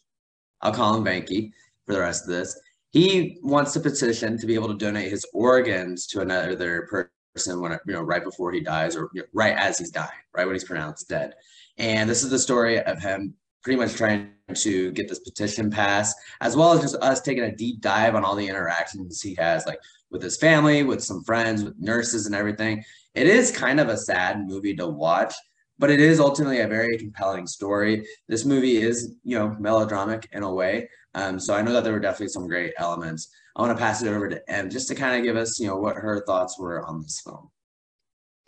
I'll 0.62 0.74
call 0.74 0.96
him 0.96 1.04
Venki 1.04 1.52
for 1.86 1.94
the 1.94 2.00
rest 2.00 2.24
of 2.24 2.30
this. 2.30 2.60
He 2.92 3.40
wants 3.42 3.74
to 3.74 3.80
petition 3.80 4.38
to 4.38 4.46
be 4.46 4.56
able 4.56 4.68
to 4.68 4.78
donate 4.78 5.10
his 5.10 5.26
organs 5.34 6.06
to 6.08 6.22
another 6.22 6.88
person 7.36 7.62
when 7.62 7.72
you 7.88 7.94
know 7.94 8.02
right 8.02 8.24
before 8.24 8.52
he 8.52 8.60
dies 8.60 8.96
or 8.96 9.10
you 9.14 9.22
know, 9.22 9.28
right 9.34 9.58
as 9.58 9.80
he's 9.80 9.90
dying, 9.90 10.10
right 10.36 10.46
when 10.46 10.56
he's 10.56 10.64
pronounced 10.64 11.10
dead. 11.10 11.34
And 11.78 12.10
this 12.10 12.24
is 12.24 12.30
the 12.30 12.38
story 12.38 12.80
of 12.80 13.02
him 13.02 13.34
pretty 13.64 13.80
much 13.80 13.94
trying 13.94 14.30
to 14.54 14.92
get 14.92 15.08
this 15.08 15.20
petition 15.20 15.72
passed, 15.72 16.16
as 16.42 16.56
well 16.56 16.74
as 16.74 16.82
just 16.82 16.96
us 16.96 17.22
taking 17.22 17.46
a 17.46 17.56
deep 17.56 17.82
dive 17.82 18.14
on 18.14 18.24
all 18.24 18.36
the 18.36 18.48
interactions 18.48 19.22
he 19.22 19.34
has, 19.36 19.66
like 19.66 19.80
with 20.12 20.22
his 20.22 20.38
family, 20.38 20.84
with 20.84 21.04
some 21.04 21.24
friends, 21.24 21.64
with 21.64 21.74
nurses, 21.80 22.26
and 22.26 22.36
everything. 22.36 22.84
It 23.16 23.26
is 23.26 23.52
kind 23.52 23.80
of 23.80 23.90
a 23.90 23.98
sad 23.98 24.46
movie 24.46 24.76
to 24.76 24.88
watch, 24.88 25.34
but 25.80 25.90
it 25.90 26.00
is 26.00 26.20
ultimately 26.20 26.60
a 26.60 26.68
very 26.68 26.98
compelling 26.98 27.48
story. 27.48 28.06
This 28.28 28.46
movie 28.46 28.78
is, 28.78 29.16
you 29.24 29.38
know, 29.38 29.56
melodramatic 29.60 30.30
in 30.32 30.44
a 30.44 30.54
way, 30.54 30.90
um, 31.16 31.40
so 31.40 31.54
I 31.54 31.62
know 31.62 31.74
that 31.74 31.84
there 31.84 31.94
were 31.94 32.00
definitely 32.00 32.30
some 32.30 32.48
great 32.48 32.74
elements. 32.78 33.30
I 33.56 33.62
want 33.62 33.78
to 33.78 33.82
pass 33.82 34.02
it 34.02 34.08
over 34.08 34.28
to 34.30 34.52
Em 34.52 34.70
just 34.70 34.88
to 34.88 34.96
kind 34.96 35.16
of 35.16 35.24
give 35.24 35.36
us, 35.36 35.60
you 35.60 35.68
know, 35.68 35.78
what 35.78 35.96
her 35.96 36.24
thoughts 36.26 36.58
were 36.58 36.86
on 36.86 37.02
this 37.02 37.22
film. 37.24 37.50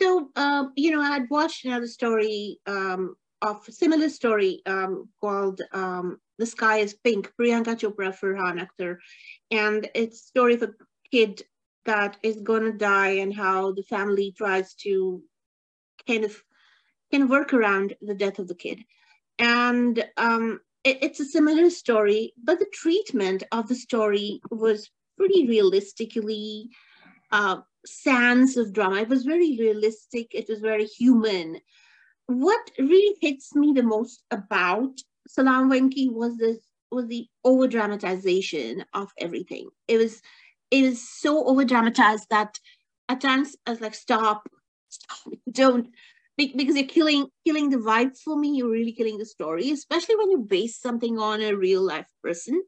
So, 0.02 0.28
um, 0.36 0.72
you 0.76 0.90
know, 0.90 1.00
I'd 1.00 1.30
watched 1.30 1.64
another 1.64 1.86
story 1.86 2.58
um, 2.66 3.16
of 3.40 3.66
a 3.68 3.72
similar 3.72 4.08
story 4.08 4.62
um, 4.66 5.08
called 5.20 5.62
um, 5.72 6.18
The 6.38 6.46
Sky 6.46 6.78
is 6.78 6.94
Pink, 6.94 7.32
Priyanka 7.40 7.76
Chopra 7.76 8.14
Farhan 8.18 8.66
Akhtar. 8.66 8.96
And 9.50 9.88
it's 9.94 10.26
story 10.26 10.54
of 10.54 10.62
a 10.62 10.70
kid 11.10 11.42
that 11.86 12.16
is 12.22 12.40
gonna 12.42 12.72
die 12.72 13.18
and 13.20 13.32
how 13.32 13.72
the 13.72 13.84
family 13.84 14.34
tries 14.36 14.74
to 14.74 15.22
kind 16.06 16.24
of 16.24 16.36
of 17.12 17.30
work 17.30 17.52
around 17.52 17.94
the 18.00 18.14
death 18.14 18.38
of 18.38 18.48
the 18.48 18.54
kid. 18.54 18.80
And 19.38 20.04
um, 20.16 20.60
it, 20.84 20.98
it's 21.02 21.20
a 21.20 21.24
similar 21.24 21.70
story, 21.70 22.32
but 22.42 22.58
the 22.58 22.70
treatment 22.72 23.42
of 23.52 23.68
the 23.68 23.74
story 23.74 24.40
was 24.50 24.90
pretty 25.16 25.46
realistically 25.46 26.68
uh, 27.32 27.58
sans 27.84 28.56
of 28.56 28.72
drama. 28.72 29.02
It 29.02 29.08
was 29.08 29.24
very 29.24 29.56
realistic. 29.58 30.34
It 30.34 30.46
was 30.48 30.60
very 30.60 30.86
human. 30.86 31.60
What 32.26 32.70
really 32.78 33.16
hits 33.20 33.54
me 33.54 33.72
the 33.72 33.82
most 33.82 34.24
about 34.30 35.00
Salaam 35.28 35.70
Venky 35.70 36.12
was 36.12 36.36
this 36.36 36.58
was 36.90 37.08
the 37.08 37.26
over 37.44 37.66
dramatization 37.66 38.84
of 38.94 39.10
everything. 39.18 39.68
It 39.88 39.98
was 39.98 40.22
it 40.70 40.84
is 40.84 41.08
so 41.08 41.46
over 41.46 41.64
dramatized 41.64 42.26
that 42.30 42.58
at 43.08 43.20
times 43.20 43.56
I 43.66 43.70
was 43.70 43.80
like, 43.80 43.94
stop, 43.94 44.48
stop, 44.88 45.32
don't 45.50 45.88
because 46.36 46.76
you're 46.76 46.86
killing 46.86 47.26
killing 47.46 47.70
the 47.70 47.76
vibe 47.78 48.16
for 48.24 48.36
me 48.38 48.56
you're 48.56 48.70
really 48.70 48.92
killing 48.92 49.18
the 49.18 49.26
story 49.26 49.70
especially 49.70 50.16
when 50.16 50.30
you 50.30 50.38
base 50.38 50.78
something 50.80 51.18
on 51.18 51.40
a 51.42 51.54
real 51.54 51.82
life 51.82 52.08
person 52.22 52.62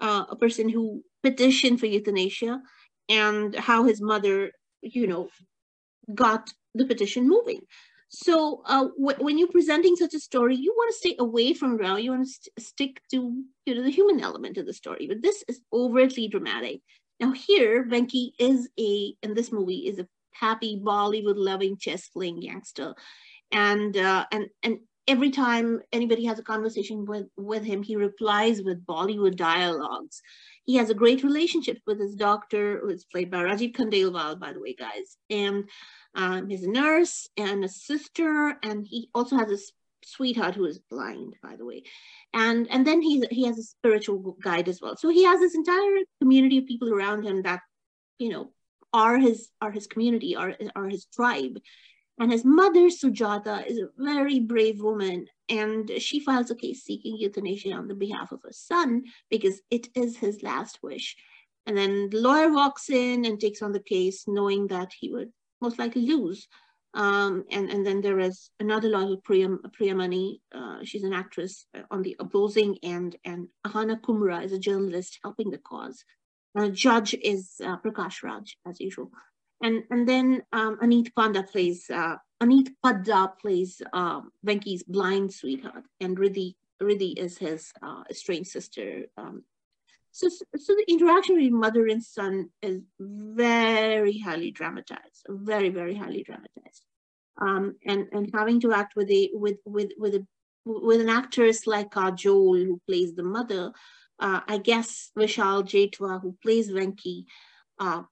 uh, 0.00 0.24
a 0.30 0.36
person 0.36 0.68
who 0.68 1.02
petitioned 1.22 1.80
for 1.80 1.86
euthanasia 1.86 2.60
and 3.08 3.54
how 3.56 3.84
his 3.84 4.00
mother 4.02 4.52
you 4.82 5.06
know 5.06 5.28
got 6.14 6.50
the 6.74 6.84
petition 6.84 7.28
moving. 7.28 7.60
So 8.08 8.62
uh, 8.66 8.88
w- 8.98 9.24
when 9.24 9.38
you're 9.38 9.48
presenting 9.48 9.96
such 9.96 10.14
a 10.14 10.20
story 10.20 10.56
you 10.56 10.72
want 10.76 10.92
to 10.92 10.98
stay 10.98 11.16
away 11.18 11.52
from 11.54 11.76
drama 11.76 12.00
you 12.00 12.10
want 12.10 12.26
to 12.26 12.30
st- 12.32 12.60
stick 12.60 13.00
to 13.10 13.42
you 13.66 13.74
know 13.74 13.82
the 13.82 13.90
human 13.90 14.20
element 14.20 14.56
of 14.58 14.66
the 14.66 14.72
story 14.72 15.06
but 15.08 15.22
this 15.22 15.42
is 15.48 15.60
overtly 15.72 16.28
dramatic. 16.28 16.80
Now 17.20 17.32
here 17.32 17.84
venki 17.84 18.32
is 18.38 18.68
a 18.78 19.14
in 19.22 19.34
this 19.34 19.50
movie 19.50 19.86
is 19.88 19.98
a 19.98 20.06
happy 20.34 20.80
Bollywood 20.82 21.36
loving 21.36 21.76
chess 21.78 22.08
playing 22.08 22.42
youngster. 22.42 22.94
And, 23.50 23.96
uh, 23.96 24.26
and, 24.32 24.46
and 24.62 24.78
every 25.06 25.30
time 25.30 25.80
anybody 25.92 26.24
has 26.24 26.38
a 26.38 26.42
conversation 26.42 27.04
with, 27.04 27.26
with 27.36 27.64
him, 27.64 27.82
he 27.82 27.96
replies 27.96 28.62
with 28.62 28.86
Bollywood 28.86 29.36
dialogues. 29.36 30.20
He 30.64 30.76
has 30.76 30.90
a 30.90 30.94
great 30.94 31.22
relationship 31.22 31.78
with 31.86 32.00
his 32.00 32.14
doctor, 32.14 32.80
who 32.80 32.88
is 32.88 33.04
played 33.04 33.30
by 33.30 33.38
Rajiv 33.38 33.76
Khandelwal, 33.76 34.40
by 34.40 34.52
the 34.52 34.60
way, 34.60 34.74
guys. 34.74 35.16
And 35.28 35.68
um, 36.14 36.48
he's 36.48 36.64
a 36.64 36.70
nurse 36.70 37.28
and 37.36 37.64
a 37.64 37.68
sister, 37.68 38.56
and 38.62 38.86
he 38.88 39.10
also 39.14 39.36
has 39.36 39.50
a 39.50 39.58
sweetheart 40.06 40.54
who 40.54 40.64
is 40.64 40.80
blind, 40.90 41.34
by 41.42 41.56
the 41.56 41.64
way. 41.64 41.82
And 42.32 42.66
and 42.70 42.86
then 42.86 43.02
he's 43.02 43.24
he 43.30 43.46
has 43.46 43.58
a 43.58 43.62
spiritual 43.62 44.36
guide 44.42 44.68
as 44.68 44.80
well. 44.80 44.96
So 44.96 45.08
he 45.08 45.24
has 45.24 45.40
this 45.40 45.54
entire 45.54 45.98
community 46.20 46.58
of 46.58 46.66
people 46.66 46.92
around 46.92 47.24
him 47.24 47.42
that, 47.42 47.60
you 48.18 48.30
know, 48.30 48.52
are 48.94 49.18
his 49.18 49.50
are 49.60 49.72
his 49.72 49.86
community, 49.88 50.36
are, 50.36 50.54
are 50.74 50.88
his 50.88 51.04
tribe. 51.06 51.58
And 52.20 52.30
his 52.30 52.44
mother, 52.44 52.88
Sujata, 52.88 53.66
is 53.66 53.78
a 53.78 53.88
very 53.98 54.38
brave 54.38 54.80
woman, 54.80 55.26
and 55.48 55.90
she 55.98 56.20
files 56.20 56.50
a 56.52 56.54
case 56.54 56.84
seeking 56.84 57.16
euthanasia 57.16 57.72
on 57.72 57.88
the 57.88 57.94
behalf 57.96 58.30
of 58.30 58.40
her 58.44 58.52
son 58.52 59.02
because 59.28 59.60
it 59.68 59.88
is 59.96 60.16
his 60.16 60.44
last 60.44 60.78
wish. 60.80 61.16
And 61.66 61.76
then 61.76 62.10
the 62.10 62.20
lawyer 62.20 62.52
walks 62.52 62.88
in 62.88 63.24
and 63.24 63.40
takes 63.40 63.62
on 63.62 63.72
the 63.72 63.80
case, 63.80 64.24
knowing 64.28 64.68
that 64.68 64.92
he 64.96 65.10
would 65.10 65.32
most 65.60 65.78
likely 65.80 66.02
lose. 66.02 66.46
Um, 66.94 67.42
and, 67.50 67.68
and 67.68 67.84
then 67.84 68.00
there 68.00 68.20
is 68.20 68.50
another 68.60 68.88
lawyer, 68.88 69.16
Priyam, 69.16 69.58
Priyamani. 69.76 70.38
Uh, 70.54 70.78
she's 70.84 71.02
an 71.02 71.12
actress 71.12 71.66
on 71.90 72.02
the 72.02 72.14
opposing 72.20 72.78
end, 72.84 73.16
and 73.24 73.48
Ahana 73.66 74.00
Kumra 74.00 74.44
is 74.44 74.52
a 74.52 74.58
journalist 74.58 75.18
helping 75.24 75.50
the 75.50 75.58
cause. 75.58 76.04
Uh, 76.56 76.68
judge 76.68 77.14
is 77.14 77.60
uh, 77.64 77.76
Prakash 77.78 78.22
Raj, 78.22 78.56
as 78.66 78.80
usual. 78.80 79.10
And, 79.62 79.82
and 79.90 80.08
then 80.08 80.42
um, 80.52 80.78
Aneet 80.82 81.14
Panda 81.16 81.42
plays, 81.42 81.90
uh, 81.90 82.16
Aneet 82.42 82.70
Padda 82.84 83.38
plays 83.40 83.80
um, 83.92 84.30
Venki's 84.46 84.82
blind 84.82 85.32
sweetheart, 85.32 85.84
and 86.00 86.16
Riddhi, 86.16 86.54
Riddhi 86.82 87.18
is 87.18 87.38
his 87.38 87.72
uh, 87.82 88.02
estranged 88.10 88.50
sister. 88.50 89.06
Um, 89.16 89.42
so, 90.10 90.28
so 90.28 90.74
the 90.74 90.84
interaction 90.86 91.36
between 91.36 91.58
mother 91.58 91.86
and 91.86 92.02
son 92.02 92.50
is 92.62 92.82
very 93.00 94.18
highly 94.18 94.50
dramatized, 94.52 95.26
very, 95.28 95.70
very 95.70 95.96
highly 95.96 96.22
dramatized. 96.22 96.84
Um, 97.40 97.76
and, 97.84 98.06
and 98.12 98.30
having 98.32 98.60
to 98.60 98.72
act 98.72 98.94
with 98.94 99.10
a, 99.10 99.30
with, 99.32 99.56
with, 99.64 99.90
with 99.98 100.14
a, 100.14 100.26
with 100.64 101.00
an 101.00 101.08
actress 101.08 101.66
like 101.66 101.90
Kajol 101.90 102.64
who 102.64 102.80
plays 102.86 103.14
the 103.14 103.24
mother, 103.24 103.72
uh, 104.18 104.40
I 104.46 104.58
guess 104.58 105.10
Vishal 105.18 105.64
Jethwa, 105.64 106.20
who 106.20 106.36
plays 106.42 106.70
Venki, 106.70 107.24
uh, 107.78 108.02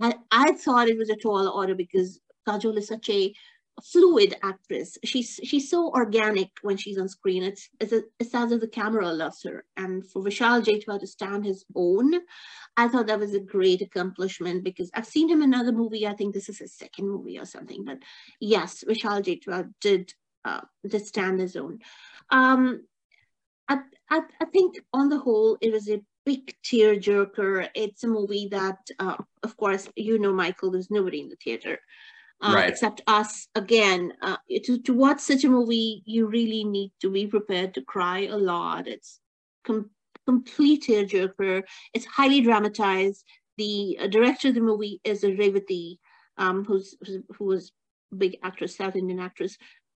I, 0.00 0.14
I 0.30 0.52
thought 0.52 0.88
it 0.88 0.98
was 0.98 1.10
a 1.10 1.16
tall 1.16 1.48
order 1.48 1.74
because 1.74 2.20
Kajol 2.46 2.78
is 2.78 2.88
such 2.88 3.10
a 3.10 3.34
fluid 3.82 4.36
actress. 4.42 4.96
She's 5.04 5.40
she's 5.42 5.68
so 5.68 5.90
organic 5.90 6.50
when 6.62 6.76
she's 6.76 6.98
on 6.98 7.08
screen. 7.08 7.42
It's 7.42 7.68
it's, 7.80 7.92
a, 7.92 8.02
it's 8.20 8.34
as 8.34 8.52
if 8.52 8.60
the 8.60 8.68
camera 8.68 9.12
loves 9.12 9.42
her. 9.44 9.64
And 9.76 10.06
for 10.06 10.22
Vishal 10.22 10.62
Jethwa 10.62 11.00
to 11.00 11.06
stand 11.06 11.44
his 11.44 11.64
own, 11.74 12.14
I 12.76 12.88
thought 12.88 13.08
that 13.08 13.18
was 13.18 13.34
a 13.34 13.40
great 13.40 13.82
accomplishment 13.82 14.64
because 14.64 14.90
I've 14.94 15.06
seen 15.06 15.28
him 15.28 15.42
in 15.42 15.52
another 15.52 15.72
movie. 15.72 16.06
I 16.06 16.14
think 16.14 16.34
this 16.34 16.48
is 16.48 16.58
his 16.58 16.76
second 16.76 17.08
movie 17.08 17.38
or 17.38 17.46
something. 17.46 17.84
But 17.84 17.98
yes, 18.40 18.84
Vishal 18.86 19.22
Jethwa 19.22 19.72
did 19.80 20.12
uh, 20.44 20.60
did 20.86 21.06
stand 21.06 21.40
his 21.40 21.56
own. 21.56 21.80
Um, 22.30 22.84
I, 23.68 23.78
I, 24.10 24.20
I 24.40 24.44
think 24.46 24.76
on 24.92 25.08
the 25.08 25.18
whole, 25.18 25.56
it 25.60 25.72
was 25.72 25.88
a 25.88 26.02
big 26.24 26.54
tearjerker. 26.62 27.68
It's 27.74 28.04
a 28.04 28.08
movie 28.08 28.48
that, 28.50 28.78
uh, 28.98 29.16
of 29.42 29.56
course, 29.56 29.88
you 29.96 30.18
know, 30.18 30.32
Michael, 30.32 30.70
there's 30.70 30.90
nobody 30.90 31.20
in 31.20 31.28
the 31.28 31.36
theater. 31.36 31.78
Uh, 32.42 32.52
right. 32.56 32.68
except 32.68 33.00
us 33.06 33.46
again 33.54 34.12
uh, 34.20 34.36
to, 34.64 34.78
to 34.82 34.92
watch 34.92 35.20
such 35.20 35.44
a 35.44 35.48
movie 35.48 36.02
you 36.04 36.26
really 36.26 36.64
need 36.64 36.90
to 37.00 37.08
be 37.08 37.28
prepared 37.28 37.72
to 37.72 37.80
cry 37.82 38.26
a 38.26 38.36
lot 38.36 38.88
it's 38.88 39.20
com- 39.64 39.88
complete 40.26 40.82
tearjerker 40.82 41.62
it's 41.94 42.04
highly 42.04 42.40
dramatized 42.40 43.24
the 43.56 43.96
uh, 44.00 44.08
director 44.08 44.48
of 44.48 44.54
the 44.54 44.60
movie 44.60 45.00
is 45.04 45.22
a 45.22 45.28
Revati 45.28 45.98
um, 46.36 46.64
who's, 46.64 46.96
who 47.38 47.44
was 47.44 47.70
a 48.12 48.16
big 48.16 48.36
actress 48.42 48.76
south 48.76 48.96
indian 48.96 49.20
actress 49.20 49.56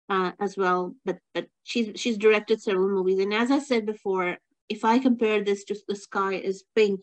uh, 0.09 0.31
as 0.39 0.57
well. 0.57 0.95
But 1.05 1.19
but 1.33 1.47
she's 1.63 1.99
she's 1.99 2.17
directed 2.17 2.61
several 2.61 2.89
movies, 2.89 3.19
and 3.19 3.33
as 3.33 3.51
I 3.51 3.59
said 3.59 3.85
before, 3.85 4.37
if 4.69 4.83
I 4.85 4.99
compare 4.99 5.43
this 5.43 5.63
to 5.65 5.75
The 5.87 5.95
Sky 5.95 6.35
Is 6.35 6.63
Pink, 6.75 7.01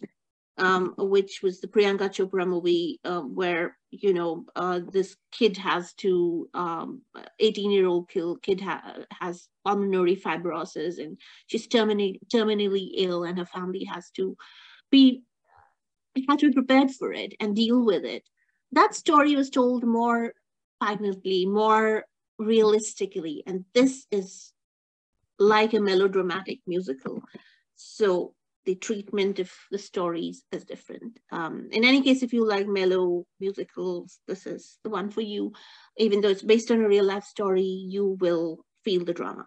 um, 0.59 0.95
which 0.97 1.41
was 1.43 1.61
the 1.61 1.69
Priyanka 1.69 2.09
Chopra 2.11 2.47
movie, 2.47 3.01
uh, 3.05 3.21
where 3.21 3.77
you 3.91 4.13
know 4.13 4.45
uh, 4.57 4.81
this 4.93 5.17
kid 5.33 5.57
has 5.57 5.93
to, 5.95 6.49
um, 6.55 7.03
18 7.41 7.71
year 7.71 7.87
old 7.87 8.11
kid 8.11 8.61
ha- 8.61 8.99
has 9.21 9.49
pulmonary 9.65 10.17
fibrosis, 10.17 10.99
and 10.99 11.19
she's 11.47 11.67
terminally 11.69 12.19
terminally 12.33 12.91
ill, 12.97 13.25
and 13.25 13.39
her 13.39 13.47
family 13.47 13.85
has 13.85 14.11
to 14.13 14.37
be 14.91 15.23
had 16.29 16.39
to 16.39 16.49
be 16.49 16.55
prepared 16.55 16.91
for 16.91 17.13
it 17.13 17.35
and 17.41 17.57
deal 17.57 17.85
with 17.85 18.05
it. 18.05 18.23
That 18.73 18.95
story 18.95 19.37
was 19.37 19.51
told 19.51 19.85
more 19.85 20.33
poignantly, 20.81 21.47
more 21.47 22.05
realistically. 22.39 23.43
And 23.47 23.65
this 23.75 24.07
is 24.11 24.53
like 25.39 25.75
a 25.75 25.81
melodramatic 25.81 26.61
musical. 26.67 27.23
So 27.77 28.35
the 28.65 28.75
treatment 28.75 29.39
of 29.39 29.51
the 29.71 29.79
stories 29.79 30.45
is 30.51 30.65
different. 30.65 31.19
Um, 31.31 31.69
in 31.71 31.85
any 31.85 32.03
case, 32.03 32.23
if 32.23 32.33
you 32.33 32.47
like 32.47 32.67
mellow 32.67 33.27
musicals, 33.41 34.19
this 34.27 34.47
is 34.47 34.79
the 34.85 34.91
one 34.91 35.11
for 35.11 35.21
you. 35.21 35.53
Even 35.99 36.21
though 36.21 36.31
it's 36.31 36.43
based 36.43 36.71
on 36.71 36.81
a 36.81 36.89
real 36.89 37.05
life 37.05 37.25
story, 37.25 37.63
you 37.63 38.17
will 38.21 38.65
feel 38.85 39.05
the 39.05 39.13
drama. 39.13 39.47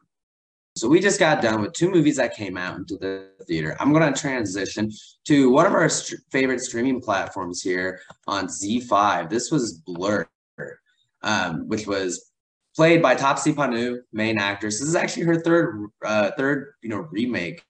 So 0.76 0.88
we 0.88 1.00
just 1.00 1.20
got 1.20 1.42
done 1.42 1.62
with 1.62 1.74
two 1.74 1.90
movies 1.90 2.18
that 2.18 2.36
came 2.36 2.56
out 2.56 2.78
into 2.78 2.98
the 2.98 3.32
theater. 3.48 3.76
I'm 3.80 3.92
going 3.92 4.14
to 4.14 4.20
transition 4.20 4.92
to 5.26 5.50
one 5.50 5.66
of 5.66 5.74
our 5.74 5.90
st- 5.90 6.22
favorite 6.32 6.62
streaming 6.62 7.02
platforms 7.02 7.64
here 7.64 8.00
on 8.28 8.46
ZEE5. 8.46 9.28
This 9.28 9.50
was 9.50 9.82
Blurr, 9.88 10.28
um, 11.24 11.68
which 11.68 11.88
was 11.88 12.32
played 12.78 13.02
by 13.02 13.16
Taapsee 13.16 13.56
Pannu, 13.56 13.98
main 14.14 14.38
actress. 14.38 14.80
This 14.80 14.88
is 14.88 14.96
actually 14.96 15.24
her 15.24 15.42
third 15.42 15.88
uh, 16.06 16.32
third 16.38 16.74
you 16.82 16.90
know 16.90 17.08
remake. 17.12 17.62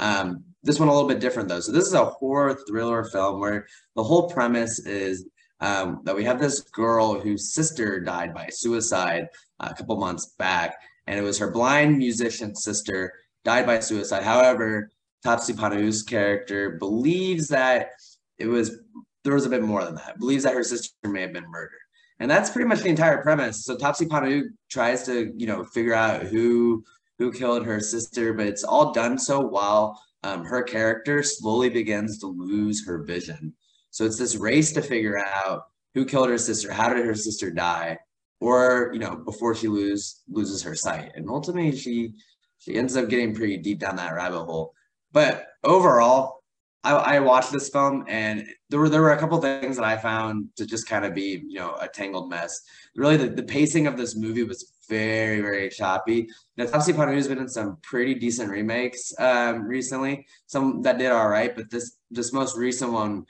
Um, 0.00 0.44
this 0.64 0.80
one 0.80 0.88
a 0.88 0.92
little 0.92 1.08
bit 1.08 1.20
different 1.20 1.48
though. 1.48 1.60
So 1.60 1.72
this 1.72 1.86
is 1.86 1.94
a 1.94 2.04
horror 2.04 2.58
thriller 2.68 3.04
film 3.04 3.40
where 3.40 3.66
the 3.94 4.02
whole 4.02 4.28
premise 4.28 4.80
is 4.80 5.26
um, 5.60 6.00
that 6.04 6.14
we 6.14 6.24
have 6.24 6.40
this 6.40 6.60
girl 6.60 7.18
whose 7.18 7.54
sister 7.54 8.00
died 8.00 8.34
by 8.34 8.48
suicide 8.50 9.28
uh, 9.60 9.68
a 9.70 9.74
couple 9.74 9.96
months 9.96 10.34
back, 10.38 10.74
and 11.06 11.18
it 11.18 11.22
was 11.22 11.38
her 11.38 11.50
blind 11.50 11.96
musician 11.96 12.54
sister 12.54 13.12
died 13.44 13.64
by 13.64 13.78
suicide. 13.78 14.24
However, 14.24 14.90
Taapsee 15.24 15.54
Pannu's 15.54 16.02
character 16.02 16.72
believes 16.78 17.46
that 17.48 17.90
it 18.38 18.46
was 18.46 18.78
there 19.22 19.34
was 19.34 19.46
a 19.46 19.50
bit 19.50 19.62
more 19.62 19.84
than 19.84 19.94
that. 19.94 20.18
Believes 20.18 20.42
that 20.42 20.54
her 20.54 20.64
sister 20.64 20.92
may 21.04 21.22
have 21.22 21.32
been 21.32 21.48
murdered. 21.48 21.78
And 22.20 22.30
that's 22.30 22.50
pretty 22.50 22.68
much 22.68 22.80
the 22.80 22.88
entire 22.88 23.22
premise. 23.22 23.64
So 23.64 23.76
Taapsee 23.76 24.08
Pannu 24.08 24.48
tries 24.70 25.04
to, 25.06 25.32
you 25.36 25.46
know, 25.46 25.64
figure 25.64 25.94
out 25.94 26.22
who 26.22 26.84
who 27.18 27.32
killed 27.32 27.66
her 27.66 27.80
sister, 27.80 28.32
but 28.32 28.46
it's 28.46 28.62
all 28.62 28.92
done 28.92 29.18
so 29.18 29.40
while 29.40 30.00
um, 30.22 30.44
her 30.44 30.62
character 30.62 31.22
slowly 31.22 31.68
begins 31.68 32.18
to 32.18 32.26
lose 32.26 32.86
her 32.86 33.02
vision. 33.02 33.52
So 33.90 34.04
it's 34.04 34.18
this 34.18 34.36
race 34.36 34.72
to 34.72 34.82
figure 34.82 35.18
out 35.18 35.62
who 35.94 36.04
killed 36.04 36.28
her 36.28 36.38
sister, 36.38 36.72
how 36.72 36.92
did 36.92 37.04
her 37.04 37.14
sister 37.14 37.50
die, 37.50 37.98
or 38.40 38.90
you 38.92 38.98
know 38.98 39.16
before 39.16 39.54
she 39.54 39.68
lose 39.68 40.22
loses 40.28 40.62
her 40.62 40.74
sight, 40.74 41.12
and 41.14 41.28
ultimately 41.28 41.76
she 41.76 42.14
she 42.58 42.76
ends 42.76 42.96
up 42.96 43.08
getting 43.08 43.34
pretty 43.34 43.56
deep 43.56 43.78
down 43.78 43.96
that 43.96 44.14
rabbit 44.14 44.44
hole. 44.44 44.74
But 45.12 45.46
overall, 45.64 46.37
I, 46.84 46.92
I 46.92 47.20
watched 47.20 47.52
this 47.52 47.68
film 47.68 48.04
and 48.08 48.46
there 48.70 48.78
were 48.78 48.88
there 48.88 49.02
were 49.02 49.12
a 49.12 49.18
couple 49.18 49.40
things 49.40 49.76
that 49.76 49.84
I 49.84 49.96
found 49.96 50.48
to 50.56 50.66
just 50.66 50.88
kind 50.88 51.04
of 51.04 51.14
be 51.14 51.42
you 51.46 51.58
know 51.58 51.76
a 51.80 51.88
tangled 51.88 52.30
mess. 52.30 52.60
Really, 52.94 53.16
the, 53.16 53.28
the 53.28 53.42
pacing 53.42 53.86
of 53.86 53.96
this 53.96 54.16
movie 54.16 54.44
was 54.44 54.72
very 54.88 55.40
very 55.40 55.68
choppy. 55.70 56.28
Now, 56.56 56.66
Taapsee 56.66 56.94
Pannu 56.94 57.14
has 57.14 57.28
been 57.28 57.38
in 57.38 57.48
some 57.48 57.78
pretty 57.82 58.14
decent 58.14 58.50
remakes 58.50 59.12
um, 59.18 59.64
recently, 59.64 60.26
some 60.46 60.82
that 60.82 60.98
did 60.98 61.10
all 61.10 61.28
right, 61.28 61.54
but 61.54 61.70
this 61.70 61.96
this 62.10 62.32
most 62.32 62.56
recent 62.56 62.92
one, 62.92 63.26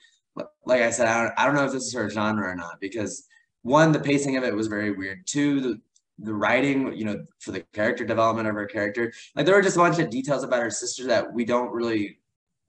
like 0.67 0.83
I 0.83 0.91
said, 0.91 1.09
I 1.09 1.23
don't, 1.25 1.35
I 1.39 1.47
don't 1.47 1.55
know 1.55 1.65
if 1.65 1.73
this 1.73 1.85
is 1.85 1.95
her 1.95 2.11
genre 2.11 2.49
or 2.49 2.55
not 2.55 2.81
because 2.81 3.27
one, 3.63 3.93
the 3.93 4.01
pacing 4.01 4.37
of 4.37 4.45
it 4.45 4.55
was 4.55 4.67
very 4.67 4.93
weird. 4.93 5.27
Two, 5.27 5.61
the 5.61 5.81
the 6.21 6.35
writing, 6.35 6.95
you 6.95 7.05
know, 7.05 7.25
for 7.39 7.53
the 7.53 7.61
character 7.73 8.05
development 8.05 8.49
of 8.49 8.55
her 8.55 8.67
character, 8.67 9.13
like 9.37 9.47
there 9.47 9.55
were 9.55 9.63
just 9.63 9.77
a 9.77 9.81
bunch 9.81 9.99
of 9.99 10.11
details 10.11 10.43
about 10.43 10.63
her 10.63 10.71
sister 10.71 11.07
that 11.07 11.33
we 11.33 11.45
don't 11.45 11.73
really 11.73 12.19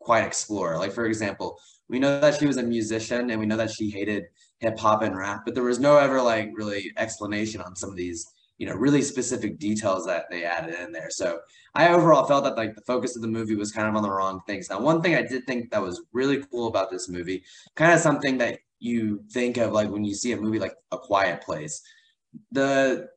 quite 0.10 0.26
explore. 0.26 0.76
Like 0.76 0.92
for 0.92 1.06
example, 1.06 1.60
we 1.88 2.00
know 2.00 2.20
that 2.20 2.40
she 2.40 2.48
was 2.48 2.58
a 2.58 2.64
musician 2.64 3.30
and 3.30 3.40
we 3.40 3.46
know 3.46 3.58
that 3.58 3.70
she 3.70 3.92
hated 3.92 4.24
hip 4.58 4.80
hop 4.80 5.04
and 5.04 5.16
rap, 5.16 5.44
but 5.46 5.54
there 5.54 5.64
was 5.64 5.78
no 5.78 5.98
ever 5.98 6.20
like 6.20 6.50
really 6.56 6.92
explanation 6.98 7.62
on 7.62 7.76
some 7.76 7.92
of 7.92 7.96
these, 7.96 8.26
you 8.58 8.66
know, 8.66 8.74
really 8.74 9.04
specific 9.04 9.60
details 9.60 10.08
that 10.08 10.26
they 10.32 10.46
added 10.46 10.74
in 10.84 10.92
there. 10.92 11.12
So 11.12 11.42
I 11.76 11.90
overall 11.90 12.26
felt 12.26 12.44
that 12.46 12.58
like 12.58 12.74
the 12.74 12.82
focus 12.82 13.16
of 13.16 13.22
the 13.22 13.28
movie 13.28 13.54
was 13.54 13.72
kind 13.72 13.88
of 13.88 13.96
on 13.96 14.02
the 14.02 14.10
wrong 14.10 14.42
things. 14.48 14.68
Now, 14.68 14.82
one 14.82 15.04
thing 15.04 15.14
I 15.14 15.22
did 15.22 15.46
think 15.46 15.70
that 15.70 15.80
was 15.84 16.02
really 16.12 16.44
cool 16.50 16.70
about 16.70 16.90
this 16.90 17.08
movie, 17.08 17.44
kind 17.76 17.94
of 17.94 18.00
something 18.00 18.40
that 18.40 18.58
you 18.80 19.24
think 19.30 19.58
of 19.58 19.74
like 19.74 19.92
when 19.92 20.04
you 20.04 20.16
see 20.16 20.32
a 20.32 20.42
movie 20.42 20.58
like 20.58 20.74
A 20.92 20.98
Quiet 20.98 21.44
Place. 21.44 21.84
The 22.52 23.10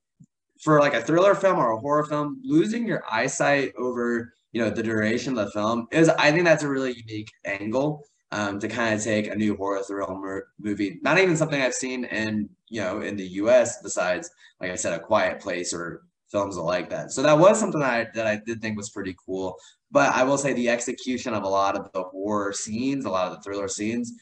for 0.61 0.79
like 0.79 0.93
a 0.93 1.01
thriller 1.01 1.35
film 1.35 1.57
or 1.57 1.71
a 1.71 1.79
horror 1.79 2.05
film, 2.05 2.43
losing 2.45 2.87
your 2.87 3.03
eyesight 3.11 3.73
over 3.79 4.35
you 4.53 4.61
know 4.61 4.71
the 4.71 4.83
duration 4.83 5.37
of 5.37 5.45
the 5.45 5.51
film 5.51 5.87
is 5.91 6.09
I 6.09 6.31
think 6.31 6.45
that's 6.45 6.63
a 6.63 6.69
really 6.69 6.95
unique 6.95 7.31
angle 7.45 8.05
um, 8.31 8.59
to 8.61 8.69
kind 8.69 8.95
of 8.95 9.03
take 9.03 9.29
a 9.29 9.35
new 9.35 9.57
horror 9.57 9.83
thriller 9.83 10.47
movie. 10.59 10.99
Not 11.03 11.19
even 11.19 11.37
something 11.37 11.61
I've 11.61 11.75
seen 11.75 12.05
in 12.05 12.49
you 12.69 12.81
know 12.81 13.01
in 13.01 13.17
the 13.17 13.27
U.S. 13.29 13.83
besides 13.83 14.31
like 14.61 14.71
I 14.71 14.77
said, 14.77 14.93
A 14.93 15.01
Quiet 15.01 15.41
Place 15.41 15.75
or 15.75 16.03
films 16.31 16.57
like 16.57 16.89
that. 16.91 17.13
So 17.13 17.23
that 17.23 17.39
was 17.39 17.59
something 17.61 17.81
that 17.81 17.91
I, 17.91 18.07
that 18.15 18.27
I 18.27 18.41
did 18.47 18.63
think 18.63 18.77
was 18.77 18.91
pretty 18.91 19.15
cool. 19.27 19.57
But 19.91 20.15
I 20.15 20.23
will 20.23 20.39
say 20.39 20.55
the 20.55 20.71
execution 20.71 21.35
of 21.35 21.43
a 21.43 21.49
lot 21.49 21.77
of 21.77 21.93
the 21.93 22.05
horror 22.05 22.55
scenes, 22.55 23.05
a 23.05 23.11
lot 23.11 23.31
of 23.31 23.37
the 23.37 23.43
thriller 23.43 23.69
scenes, 23.69 24.13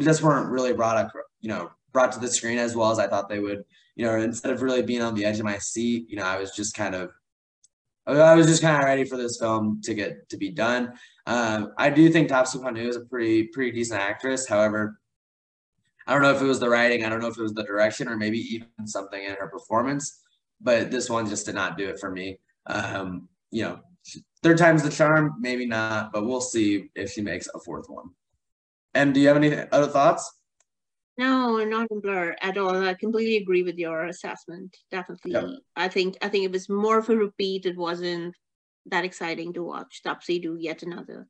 just 0.00 0.22
weren't 0.22 0.50
really 0.50 0.72
brought 0.72 0.96
up, 0.96 1.12
you 1.40 1.48
know, 1.48 1.70
brought 1.92 2.10
to 2.12 2.18
the 2.18 2.26
screen 2.26 2.58
as 2.58 2.74
well 2.74 2.90
as 2.90 2.98
I 2.98 3.06
thought 3.06 3.28
they 3.28 3.38
would 3.38 3.64
you 4.00 4.06
know, 4.06 4.16
instead 4.16 4.50
of 4.50 4.62
really 4.62 4.80
being 4.80 5.02
on 5.02 5.14
the 5.14 5.26
edge 5.26 5.38
of 5.38 5.44
my 5.44 5.58
seat, 5.58 6.06
you 6.08 6.16
know, 6.16 6.24
I 6.24 6.38
was 6.38 6.52
just 6.52 6.74
kind 6.74 6.94
of, 6.94 7.10
I 8.18 8.34
was 8.34 8.46
just 8.46 8.62
kind 8.62 8.76
of 8.76 8.84
ready 8.84 9.04
for 9.04 9.16
this 9.16 9.38
film 9.38 9.80
to 9.84 9.94
get 9.94 10.28
to 10.30 10.36
be 10.36 10.50
done. 10.50 10.94
Um, 11.26 11.72
I 11.76 11.90
do 11.90 12.10
think 12.10 12.28
Taapsee 12.28 12.60
Pannu 12.60 12.86
is 12.86 12.96
a 12.96 13.00
pretty 13.00 13.44
pretty 13.44 13.72
decent 13.72 14.00
actress. 14.00 14.48
However, 14.48 15.00
I 16.06 16.12
don't 16.12 16.22
know 16.22 16.32
if 16.32 16.40
it 16.40 16.46
was 16.46 16.60
the 16.60 16.68
writing, 16.68 17.04
I 17.04 17.08
don't 17.08 17.20
know 17.20 17.28
if 17.28 17.38
it 17.38 17.42
was 17.42 17.54
the 17.54 17.62
direction, 17.62 18.08
or 18.08 18.16
maybe 18.16 18.38
even 18.38 18.86
something 18.86 19.22
in 19.22 19.34
her 19.34 19.48
performance. 19.48 20.20
But 20.60 20.90
this 20.90 21.08
one 21.08 21.28
just 21.28 21.46
did 21.46 21.54
not 21.54 21.78
do 21.78 21.88
it 21.88 22.00
for 22.00 22.10
me. 22.10 22.38
Um, 22.66 23.28
you 23.50 23.62
know, 23.62 23.80
third 24.42 24.58
time's 24.58 24.82
the 24.82 24.90
charm, 24.90 25.36
maybe 25.40 25.66
not, 25.66 26.12
but 26.12 26.26
we'll 26.26 26.40
see 26.40 26.90
if 26.94 27.10
she 27.12 27.20
makes 27.20 27.48
a 27.54 27.60
fourth 27.60 27.88
one. 27.88 28.10
And 28.94 29.14
do 29.14 29.20
you 29.20 29.28
have 29.28 29.36
any 29.36 29.54
other 29.72 29.86
thoughts? 29.86 30.39
No, 31.20 31.62
not 31.64 31.90
in 31.90 32.00
Blurr 32.00 32.34
at 32.40 32.56
all. 32.56 32.82
I 32.82 32.94
completely 32.94 33.36
agree 33.36 33.62
with 33.62 33.76
your 33.76 34.06
assessment. 34.06 34.74
Definitely. 34.90 35.60
I 35.76 35.86
think 35.86 36.16
I 36.22 36.28
think 36.30 36.44
it 36.46 36.52
was 36.52 36.70
more 36.70 36.98
of 36.98 37.10
a 37.10 37.16
repeat. 37.16 37.66
It 37.66 37.76
wasn't 37.76 38.34
that 38.86 39.04
exciting 39.04 39.52
to 39.52 39.62
watch 39.62 40.00
Taapsee 40.02 40.40
do 40.40 40.56
yet 40.58 40.82
another. 40.82 41.28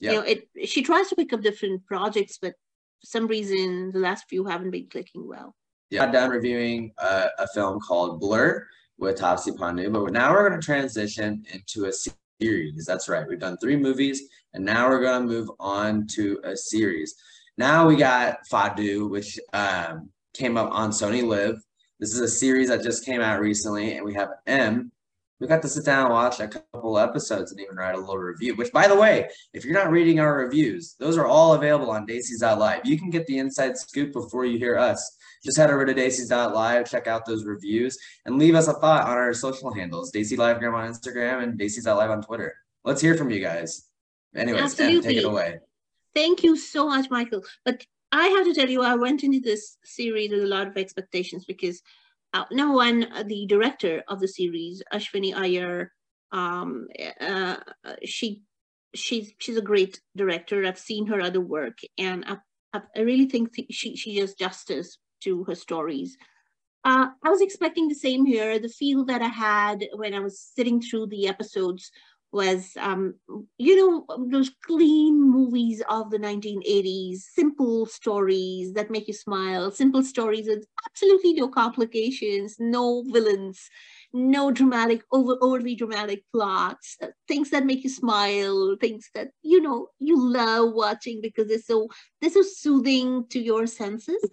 You 0.00 0.12
know, 0.12 0.20
it. 0.20 0.48
She 0.66 0.82
tries 0.82 1.08
to 1.08 1.16
pick 1.16 1.32
up 1.32 1.40
different 1.40 1.86
projects, 1.86 2.38
but 2.42 2.52
for 3.00 3.06
some 3.06 3.26
reason, 3.26 3.90
the 3.92 4.00
last 4.00 4.24
few 4.28 4.44
haven't 4.44 4.70
been 4.70 4.88
clicking 4.90 5.26
well. 5.26 5.54
Yeah, 5.88 6.04
I'm 6.04 6.12
done 6.12 6.28
reviewing 6.28 6.92
a, 6.98 7.28
a 7.38 7.46
film 7.54 7.80
called 7.80 8.20
Blurr 8.20 8.64
with 8.98 9.18
Taapsee 9.18 9.56
Pannu, 9.56 9.90
but 9.92 10.12
now 10.12 10.30
we're 10.32 10.46
going 10.46 10.60
to 10.60 10.66
transition 10.66 11.42
into 11.54 11.86
a 11.86 11.92
series. 12.38 12.84
That's 12.84 13.08
right. 13.08 13.26
We've 13.26 13.38
done 13.38 13.56
three 13.56 13.76
movies, 13.76 14.28
and 14.52 14.62
now 14.62 14.90
we're 14.90 15.00
going 15.00 15.22
to 15.22 15.26
move 15.26 15.50
on 15.58 16.06
to 16.08 16.38
a 16.44 16.54
series. 16.54 17.14
Now 17.62 17.86
we 17.86 17.94
got 17.94 18.38
Faadu, 18.50 19.08
which 19.08 19.38
um, 19.52 20.10
came 20.34 20.56
up 20.56 20.72
on 20.72 20.90
SonyLIV. 20.90 21.60
This 22.00 22.12
is 22.12 22.18
a 22.18 22.26
series 22.26 22.70
that 22.70 22.82
just 22.82 23.04
came 23.04 23.20
out 23.20 23.38
recently, 23.38 23.94
and 23.94 24.04
we 24.04 24.14
have 24.14 24.30
M. 24.48 24.90
We 25.38 25.46
got 25.46 25.62
to 25.62 25.68
sit 25.68 25.84
down 25.84 26.06
and 26.06 26.12
watch 26.12 26.40
a 26.40 26.48
couple 26.48 26.98
episodes 26.98 27.52
and 27.52 27.60
even 27.60 27.76
write 27.76 27.94
a 27.94 28.00
little 28.00 28.18
review. 28.18 28.56
Which, 28.56 28.72
by 28.72 28.88
the 28.88 28.96
way, 28.96 29.28
if 29.54 29.64
you're 29.64 29.78
not 29.78 29.92
reading 29.92 30.18
our 30.18 30.38
reviews, 30.38 30.96
those 30.98 31.16
are 31.16 31.24
all 31.24 31.54
available 31.54 31.92
on 31.92 32.04
Daisy's 32.04 32.42
Live. 32.42 32.80
You 32.84 32.98
can 32.98 33.10
get 33.10 33.28
the 33.28 33.38
inside 33.38 33.78
scoop 33.78 34.12
before 34.12 34.44
you 34.44 34.58
hear 34.58 34.76
us. 34.76 35.16
Just 35.44 35.56
head 35.56 35.70
over 35.70 35.86
to 35.86 35.94
Daisy's 35.94 36.32
Live, 36.32 36.90
check 36.90 37.06
out 37.06 37.26
those 37.26 37.44
reviews, 37.44 37.96
and 38.26 38.40
leave 38.40 38.56
us 38.56 38.66
a 38.66 38.72
thought 38.72 39.06
on 39.06 39.16
our 39.16 39.32
social 39.34 39.72
handles: 39.72 40.10
Daisy 40.10 40.36
Livegram 40.36 40.74
on 40.74 40.92
Instagram 40.92 41.44
and 41.44 41.56
Daisy's 41.56 41.86
Live 41.86 42.10
on 42.10 42.22
Twitter. 42.22 42.56
Let's 42.82 43.00
hear 43.00 43.16
from 43.16 43.30
you 43.30 43.38
guys. 43.38 43.84
Anyways, 44.34 44.80
M, 44.80 45.00
take 45.00 45.18
it 45.18 45.24
away. 45.24 45.60
Thank 46.14 46.42
you 46.42 46.56
so 46.56 46.88
much, 46.88 47.10
Michael. 47.10 47.42
But 47.64 47.84
I 48.10 48.28
have 48.28 48.44
to 48.46 48.54
tell 48.54 48.68
you, 48.68 48.82
I 48.82 48.94
went 48.94 49.24
into 49.24 49.40
this 49.40 49.78
series 49.84 50.30
with 50.30 50.42
a 50.42 50.46
lot 50.46 50.66
of 50.66 50.76
expectations 50.76 51.44
because 51.46 51.82
uh, 52.34 52.44
number 52.50 52.74
one, 52.74 53.06
uh, 53.12 53.22
the 53.26 53.46
director 53.46 54.02
of 54.08 54.20
the 54.20 54.28
series, 54.28 54.82
Ashwiny 54.92 55.34
Iyer, 55.34 55.92
um, 56.32 56.88
uh, 57.20 57.56
she 58.04 58.42
she's 58.94 59.32
she's 59.38 59.56
a 59.56 59.62
great 59.62 60.00
director. 60.16 60.64
I've 60.64 60.78
seen 60.78 61.06
her 61.06 61.20
other 61.20 61.40
work, 61.40 61.78
and 61.98 62.24
I, 62.26 62.80
I 62.96 63.00
really 63.00 63.26
think 63.26 63.50
she 63.70 63.96
she 63.96 64.18
does 64.18 64.34
justice 64.34 64.98
to 65.24 65.44
her 65.44 65.54
stories. 65.54 66.16
Uh, 66.84 67.08
I 67.24 67.28
was 67.30 67.40
expecting 67.40 67.88
the 67.88 67.94
same 67.94 68.26
here. 68.26 68.58
The 68.58 68.68
feel 68.68 69.04
that 69.06 69.22
I 69.22 69.28
had 69.28 69.84
when 69.94 70.14
I 70.14 70.20
was 70.20 70.40
sitting 70.40 70.80
through 70.80 71.06
the 71.08 71.28
episodes 71.28 71.90
was, 72.32 72.72
um, 72.80 73.14
you 73.58 73.76
know, 73.76 74.06
those 74.30 74.50
clean 74.66 75.20
movies 75.20 75.82
of 75.88 76.10
the 76.10 76.18
1980s, 76.18 77.28
simple 77.34 77.86
stories 77.86 78.72
that 78.74 78.90
make 78.90 79.06
you 79.08 79.14
smile, 79.14 79.70
simple 79.70 80.02
stories 80.02 80.46
with 80.48 80.64
absolutely 80.88 81.34
no 81.34 81.48
complications, 81.48 82.56
no 82.58 83.04
villains, 83.08 83.68
no 84.12 84.50
dramatic, 84.50 85.02
over, 85.12 85.36
overly 85.40 85.74
dramatic 85.74 86.24
plots, 86.32 86.96
uh, 87.02 87.08
things 87.28 87.50
that 87.50 87.66
make 87.66 87.84
you 87.84 87.90
smile, 87.90 88.76
things 88.80 89.08
that, 89.14 89.28
you 89.42 89.60
know, 89.60 89.88
you 89.98 90.18
love 90.18 90.72
watching 90.72 91.20
because 91.20 91.48
they're 91.48 91.58
so, 91.58 91.88
they're 92.20 92.30
so 92.30 92.42
soothing 92.42 93.26
to 93.30 93.38
your 93.40 93.66
senses. 93.66 94.24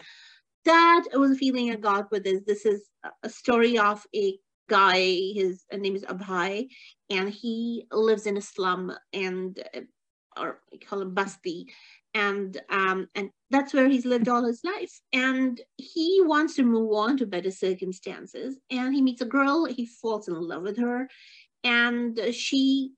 That 0.65 1.05
was 1.13 1.31
a 1.31 1.35
feeling 1.35 1.71
I 1.71 1.75
got 1.75 2.11
with 2.11 2.23
this. 2.23 2.41
This 2.45 2.65
is 2.65 2.89
a 3.23 3.29
story 3.29 3.77
of 3.77 4.05
a 4.15 4.37
guy, 4.69 4.99
his 5.33 5.65
name 5.73 5.95
is 5.95 6.05
Abhay, 6.05 6.67
and 7.09 7.29
he 7.29 7.85
lives 7.91 8.25
in 8.25 8.37
a 8.37 8.41
slum 8.41 8.95
and 9.13 9.61
or 10.37 10.61
we 10.71 10.77
call 10.77 11.01
him 11.01 11.13
Basti, 11.13 11.67
and 12.13 12.59
um, 12.69 13.07
and 13.15 13.29
that's 13.49 13.73
where 13.73 13.87
he's 13.87 14.05
lived 14.05 14.27
all 14.27 14.45
his 14.45 14.61
life. 14.63 14.99
And 15.13 15.59
he 15.77 16.21
wants 16.23 16.55
to 16.55 16.63
move 16.63 16.93
on 16.93 17.17
to 17.17 17.25
better 17.25 17.51
circumstances. 17.51 18.57
And 18.71 18.93
he 18.93 19.01
meets 19.01 19.21
a 19.21 19.25
girl, 19.25 19.65
he 19.65 19.85
falls 19.85 20.27
in 20.27 20.35
love 20.35 20.63
with 20.63 20.77
her, 20.77 21.09
and 21.63 22.19
she 22.31 22.91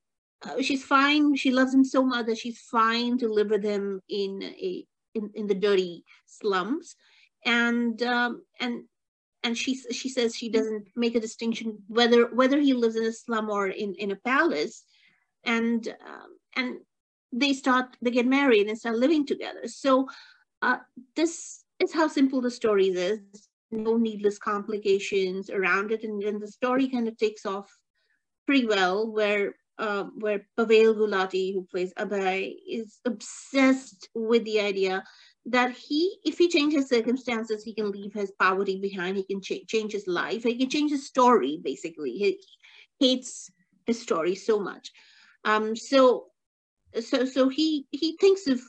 uh, 0.43 0.61
she's 0.61 0.83
fine. 0.83 1.35
She 1.35 1.51
loves 1.51 1.73
him 1.73 1.83
so 1.83 2.03
much 2.03 2.25
that 2.27 2.37
she's 2.37 2.59
fine 2.59 3.17
to 3.19 3.27
live 3.27 3.49
with 3.49 3.63
him 3.63 4.01
in 4.09 4.43
a 4.43 4.85
in, 5.15 5.29
in 5.35 5.47
the 5.47 5.55
dirty 5.55 6.03
slums. 6.25 6.95
And 7.45 8.01
um, 8.03 8.43
and 8.59 8.83
and 9.43 9.57
she 9.57 9.75
she 9.91 10.09
says 10.09 10.35
she 10.35 10.49
doesn't 10.49 10.87
make 10.95 11.15
a 11.15 11.19
distinction 11.19 11.79
whether 11.87 12.27
whether 12.33 12.59
he 12.59 12.73
lives 12.73 12.95
in 12.95 13.03
a 13.05 13.11
slum 13.11 13.49
or 13.49 13.67
in 13.67 13.95
in 13.95 14.11
a 14.11 14.15
palace. 14.15 14.83
And 15.43 15.87
um, 15.87 16.37
and 16.55 16.77
they 17.33 17.53
start 17.53 17.97
they 18.01 18.11
get 18.11 18.27
married 18.27 18.67
and 18.67 18.77
start 18.77 18.97
living 18.97 19.25
together. 19.25 19.67
So 19.67 20.07
uh, 20.61 20.77
this 21.15 21.63
is 21.79 21.93
how 21.93 22.07
simple 22.07 22.41
the 22.41 22.51
story 22.51 22.87
is. 22.87 23.21
No 23.71 23.97
needless 23.97 24.37
complications 24.37 25.49
around 25.49 25.91
it. 25.91 26.03
And, 26.03 26.21
then 26.21 26.39
the 26.39 26.47
story 26.47 26.89
kind 26.89 27.07
of 27.07 27.17
takes 27.17 27.45
off 27.45 27.71
pretty 28.45 28.65
well 28.65 29.09
where 29.09 29.55
uh, 29.79 30.03
where 30.19 30.45
Pavail 30.59 30.93
Gulati, 30.93 31.53
who 31.53 31.65
plays 31.71 31.93
Abhay, 31.97 32.53
is 32.69 32.99
obsessed 33.05 34.09
with 34.13 34.43
the 34.43 34.59
idea 34.59 35.03
that 35.45 35.71
he, 35.71 36.17
if 36.23 36.37
he 36.37 36.47
changes 36.49 36.89
circumstances, 36.89 37.63
he 37.63 37.73
can 37.73 37.91
leave 37.91 38.13
his 38.13 38.31
poverty 38.39 38.79
behind. 38.79 39.17
He 39.17 39.23
can 39.23 39.41
ch- 39.41 39.67
change 39.67 39.91
his 39.91 40.07
life. 40.07 40.43
He 40.43 40.57
can 40.57 40.69
change 40.69 40.91
his 40.91 41.07
story. 41.07 41.59
Basically, 41.63 42.11
he 42.11 42.39
hates 42.99 43.49
his 43.85 43.99
story 43.99 44.35
so 44.35 44.59
much. 44.59 44.91
Um, 45.43 45.75
so, 45.75 46.27
so, 46.99 47.25
so 47.25 47.49
he 47.49 47.87
he 47.91 48.17
thinks 48.17 48.47
of 48.47 48.61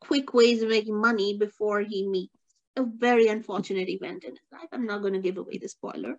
quick 0.00 0.34
ways 0.34 0.62
of 0.62 0.68
making 0.68 1.00
money 1.00 1.36
before 1.38 1.80
he 1.80 2.08
meets 2.08 2.34
a 2.76 2.82
very 2.82 3.28
unfortunate 3.28 3.88
event 3.88 4.24
in 4.24 4.30
his 4.30 4.46
life. 4.52 4.68
I'm 4.72 4.86
not 4.86 5.02
going 5.02 5.14
to 5.14 5.20
give 5.20 5.36
away 5.36 5.58
the 5.58 5.68
spoiler. 5.68 6.18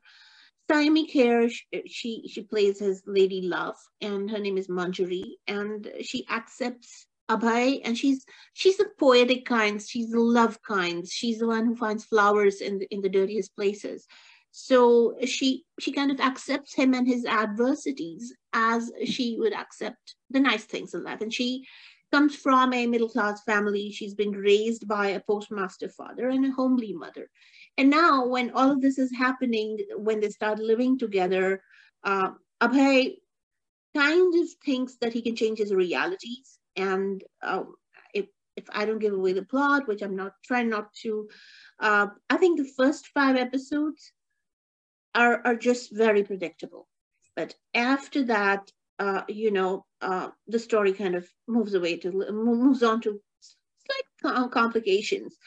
Saiyami 0.69 1.12
Kher, 1.12 1.51
she 1.88 2.27
she 2.27 2.41
plays 2.43 2.79
his 2.79 3.01
lady 3.05 3.41
love, 3.41 3.75
and 4.01 4.29
her 4.29 4.39
name 4.39 4.57
is 4.57 4.67
Manjari, 4.67 5.23
and 5.47 5.91
she 6.01 6.27
accepts 6.29 7.07
Abhay, 7.29 7.81
and 7.83 7.97
she's 7.97 8.25
she's 8.53 8.77
the 8.77 8.89
poetic 8.97 9.45
kind, 9.45 9.81
she's 9.81 10.09
the 10.09 10.19
love 10.19 10.61
kind, 10.61 11.07
she's 11.07 11.39
the 11.39 11.47
one 11.47 11.65
who 11.65 11.75
finds 11.75 12.05
flowers 12.05 12.61
in 12.61 12.79
the, 12.79 12.87
in 12.91 13.01
the 13.01 13.09
dirtiest 13.09 13.55
places. 13.55 14.07
So 14.51 15.15
she 15.25 15.63
she 15.79 15.91
kind 15.91 16.11
of 16.11 16.19
accepts 16.19 16.73
him 16.73 16.93
and 16.93 17.07
his 17.07 17.25
adversities 17.25 18.33
as 18.53 18.91
she 19.05 19.37
would 19.39 19.53
accept 19.53 20.15
the 20.29 20.39
nice 20.39 20.65
things 20.65 20.93
in 20.93 21.03
life, 21.03 21.21
and 21.21 21.33
she 21.33 21.65
comes 22.11 22.35
from 22.35 22.73
a 22.73 22.87
middle 22.87 23.09
class 23.09 23.43
family. 23.43 23.91
She's 23.91 24.15
been 24.15 24.31
raised 24.31 24.87
by 24.87 25.09
a 25.09 25.21
postmaster 25.21 25.89
father 25.89 26.29
and 26.29 26.45
a 26.45 26.51
homely 26.51 26.93
mother. 26.93 27.29
And 27.77 27.89
now, 27.89 28.25
when 28.27 28.51
all 28.51 28.71
of 28.71 28.81
this 28.81 28.97
is 28.97 29.15
happening, 29.15 29.77
when 29.95 30.19
they 30.19 30.29
start 30.29 30.59
living 30.59 30.97
together, 30.97 31.61
uh, 32.03 32.31
Abhay 32.61 33.17
kind 33.95 34.33
of 34.35 34.49
thinks 34.65 34.95
that 35.01 35.13
he 35.13 35.21
can 35.21 35.35
change 35.35 35.59
his 35.59 35.73
realities. 35.73 36.59
And 36.79 37.23
um, 37.43 37.75
if, 38.13 38.25
if 38.55 38.65
I 38.71 38.85
don't 38.85 38.99
give 38.99 39.13
away 39.13 39.33
the 39.33 39.43
plot, 39.43 39.87
which 39.87 40.01
I'm 40.01 40.15
not 40.15 40.33
trying 40.45 40.69
not 40.69 40.93
to, 41.03 41.27
uh, 41.79 42.07
I 42.29 42.37
think 42.37 42.57
the 42.57 42.71
first 42.77 43.07
five 43.07 43.35
episodes 43.35 44.11
are, 45.13 45.41
are 45.45 45.55
just 45.55 45.95
very 45.95 46.23
predictable. 46.23 46.87
But 47.35 47.55
after 47.73 48.23
that, 48.25 48.71
uh, 48.99 49.23
you 49.27 49.51
know, 49.51 49.85
uh, 50.01 50.29
the 50.47 50.59
story 50.59 50.93
kind 50.93 51.15
of 51.15 51.27
moves 51.47 51.73
away 51.73 51.97
to 51.97 52.11
moves 52.31 52.83
on 52.83 53.01
to 53.01 53.21
slight 54.21 54.51
complications. 54.51 55.37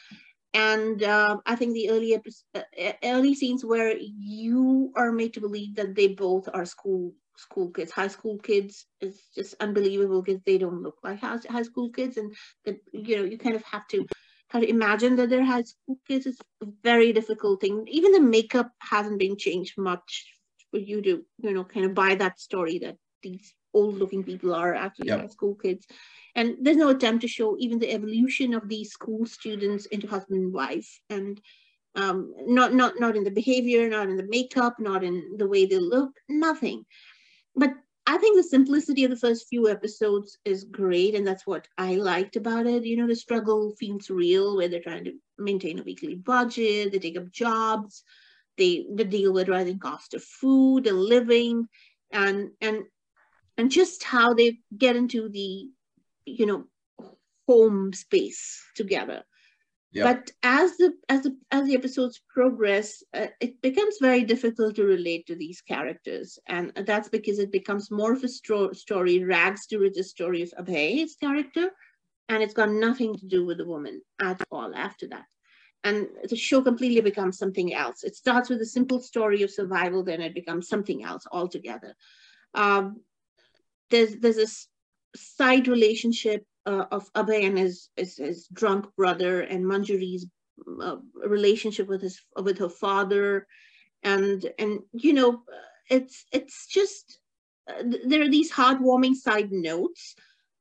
And 0.53 1.01
uh, 1.03 1.37
I 1.45 1.55
think 1.55 1.73
the 1.73 1.89
early 1.89 2.15
uh, 2.15 2.91
early 3.03 3.33
scenes 3.33 3.65
where 3.65 3.95
you 3.97 4.91
are 4.95 5.11
made 5.11 5.33
to 5.33 5.41
believe 5.41 5.75
that 5.75 5.95
they 5.95 6.09
both 6.09 6.47
are 6.53 6.65
school 6.65 7.13
school 7.35 7.69
kids, 7.71 7.91
high 7.91 8.07
school 8.07 8.37
kids, 8.37 8.85
is 9.01 9.19
just 9.35 9.55
unbelievable 9.59 10.21
because 10.21 10.41
they 10.45 10.57
don't 10.57 10.83
look 10.83 10.97
like 11.03 11.19
high, 11.19 11.39
high 11.49 11.63
school 11.63 11.89
kids, 11.89 12.17
and 12.17 12.33
that 12.65 12.77
you 12.91 13.17
know 13.17 13.23
you 13.23 13.37
kind 13.37 13.55
of 13.55 13.63
have 13.63 13.87
to 13.89 14.05
have 14.49 14.61
to 14.61 14.69
imagine 14.69 15.15
that 15.15 15.29
they're 15.29 15.43
high 15.43 15.63
school 15.63 15.97
kids. 16.07 16.25
It's 16.25 16.39
a 16.61 16.67
very 16.83 17.13
difficult 17.13 17.61
thing. 17.61 17.85
Even 17.89 18.11
the 18.11 18.21
makeup 18.21 18.71
hasn't 18.79 19.19
been 19.19 19.37
changed 19.37 19.77
much 19.77 20.25
for 20.71 20.79
you 20.79 21.01
to 21.01 21.23
you 21.39 21.53
know 21.53 21.63
kind 21.63 21.85
of 21.85 21.93
buy 21.93 22.15
that 22.15 22.39
story 22.39 22.79
that 22.79 22.97
these 23.21 23.53
old 23.73 23.97
looking 23.97 24.23
people 24.23 24.53
are 24.53 24.73
actually 24.73 25.07
yep. 25.07 25.31
school 25.31 25.55
kids. 25.55 25.87
And 26.35 26.57
there's 26.61 26.77
no 26.77 26.89
attempt 26.89 27.21
to 27.21 27.27
show 27.27 27.57
even 27.59 27.79
the 27.79 27.91
evolution 27.91 28.53
of 28.53 28.67
these 28.67 28.91
school 28.91 29.25
students 29.25 29.85
into 29.87 30.07
husband 30.07 30.43
and 30.43 30.53
wife. 30.53 30.99
And 31.09 31.39
um, 31.95 32.33
not, 32.45 32.73
not, 32.73 32.99
not 32.99 33.15
in 33.15 33.23
the 33.23 33.31
behavior, 33.31 33.87
not 33.89 34.09
in 34.09 34.17
the 34.17 34.27
makeup, 34.27 34.75
not 34.79 35.03
in 35.03 35.35
the 35.37 35.47
way 35.47 35.65
they 35.65 35.77
look, 35.77 36.11
nothing. 36.27 36.85
But 37.55 37.73
I 38.05 38.17
think 38.17 38.35
the 38.35 38.43
simplicity 38.43 39.03
of 39.03 39.11
the 39.11 39.17
first 39.17 39.47
few 39.47 39.69
episodes 39.69 40.37
is 40.43 40.65
great, 40.65 41.15
and 41.15 41.25
that's 41.25 41.47
what 41.47 41.67
I 41.77 41.95
liked 41.95 42.35
about 42.35 42.65
it. 42.65 42.83
You 42.85 42.97
know, 42.97 43.07
the 43.07 43.15
struggle 43.15 43.75
feels 43.79 44.09
real, 44.09 44.57
where 44.57 44.67
they're 44.67 44.81
trying 44.81 45.05
to 45.05 45.13
maintain 45.37 45.79
a 45.79 45.83
weekly 45.83 46.15
budget, 46.15 46.91
they 46.91 46.99
take 46.99 47.17
up 47.17 47.31
jobs, 47.31 48.03
they, 48.57 48.85
they 48.91 49.05
deal 49.05 49.33
with 49.33 49.49
rising 49.49 49.79
cost 49.79 50.13
of 50.13 50.23
food 50.23 50.87
and 50.87 50.99
living, 50.99 51.67
and 52.11 52.51
and 52.61 52.83
and 53.57 53.71
just 53.71 54.03
how 54.03 54.33
they 54.33 54.59
get 54.77 54.95
into 54.95 55.29
the 55.29 55.69
you 56.25 56.45
know 56.45 56.65
home 57.47 57.93
space 57.93 58.63
together 58.75 59.23
yep. 59.93 60.03
but 60.03 60.31
as 60.43 60.75
the 60.77 60.93
as 61.09 61.21
the 61.23 61.37
as 61.51 61.65
the 61.67 61.75
episodes 61.75 62.21
progress 62.27 63.03
uh, 63.13 63.27
it 63.39 63.61
becomes 63.61 63.97
very 64.01 64.23
difficult 64.23 64.75
to 64.75 64.83
relate 64.83 65.25
to 65.27 65.35
these 65.35 65.61
characters. 65.61 66.39
And 66.47 66.71
that's 66.85 67.09
because 67.09 67.39
it 67.39 67.51
becomes 67.51 67.91
more 67.91 68.13
of 68.13 68.23
a 68.23 68.27
stro- 68.27 68.75
story 68.75 69.23
rags 69.23 69.67
to 69.67 69.79
riches 69.79 70.09
story 70.09 70.41
of 70.41 70.53
abhay's 70.59 71.15
character 71.15 71.69
and 72.29 72.41
it's 72.41 72.53
got 72.53 72.69
nothing 72.71 73.15
to 73.15 73.25
do 73.25 73.45
with 73.45 73.57
the 73.57 73.65
woman 73.65 74.01
at 74.19 74.41
all 74.51 74.73
after 74.75 75.07
that. 75.09 75.25
And 75.83 76.07
the 76.29 76.35
show 76.35 76.61
completely 76.61 77.01
becomes 77.01 77.37
something 77.37 77.73
else. 77.73 78.03
It 78.03 78.15
starts 78.15 78.49
with 78.49 78.61
a 78.61 78.65
simple 78.65 79.01
story 79.01 79.43
of 79.43 79.51
survival 79.51 80.03
then 80.03 80.21
it 80.21 80.33
becomes 80.33 80.67
something 80.67 81.03
else 81.03 81.25
altogether. 81.31 81.95
Um, 82.55 83.01
there's 83.89 84.15
there's 84.17 84.37
a 84.37 84.47
side 85.17 85.67
relationship 85.67 86.45
uh, 86.65 86.85
of 86.91 87.11
Abhay 87.13 87.45
and 87.45 87.57
his, 87.57 87.89
his, 87.95 88.17
his 88.17 88.47
drunk 88.47 88.87
brother 88.95 89.41
and 89.41 89.65
Manjari's 89.65 90.27
uh, 90.81 90.97
relationship 91.15 91.87
with 91.87 92.01
his 92.01 92.21
with 92.37 92.57
her 92.59 92.69
father, 92.69 93.47
and 94.03 94.49
and 94.59 94.79
you 94.91 95.13
know 95.13 95.41
it's 95.89 96.25
it's 96.31 96.67
just 96.67 97.19
uh, 97.67 97.83
there 98.05 98.21
are 98.21 98.29
these 98.29 98.51
heartwarming 98.51 99.15
side 99.15 99.51
notes, 99.51 100.15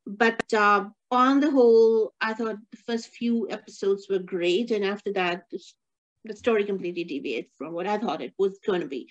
but 0.07 0.43
uh, 0.55 0.87
on 1.11 1.41
the 1.41 1.51
whole, 1.51 2.15
I 2.21 2.35
thought 2.35 2.57
the 2.71 2.79
first 2.87 3.09
few 3.09 3.51
episodes 3.51 4.07
were 4.09 4.19
great, 4.19 4.71
and 4.71 4.85
after 4.85 5.13
that, 5.13 5.45
the 6.25 6.37
story 6.37 6.65
completely 6.65 7.05
deviated 7.05 7.51
from 7.59 7.73
what 7.73 7.87
I 7.87 7.99
thought 7.99 8.23
it 8.23 8.35
was 8.39 8.59
going 8.65 8.81
to 8.81 8.89
be. 8.89 9.09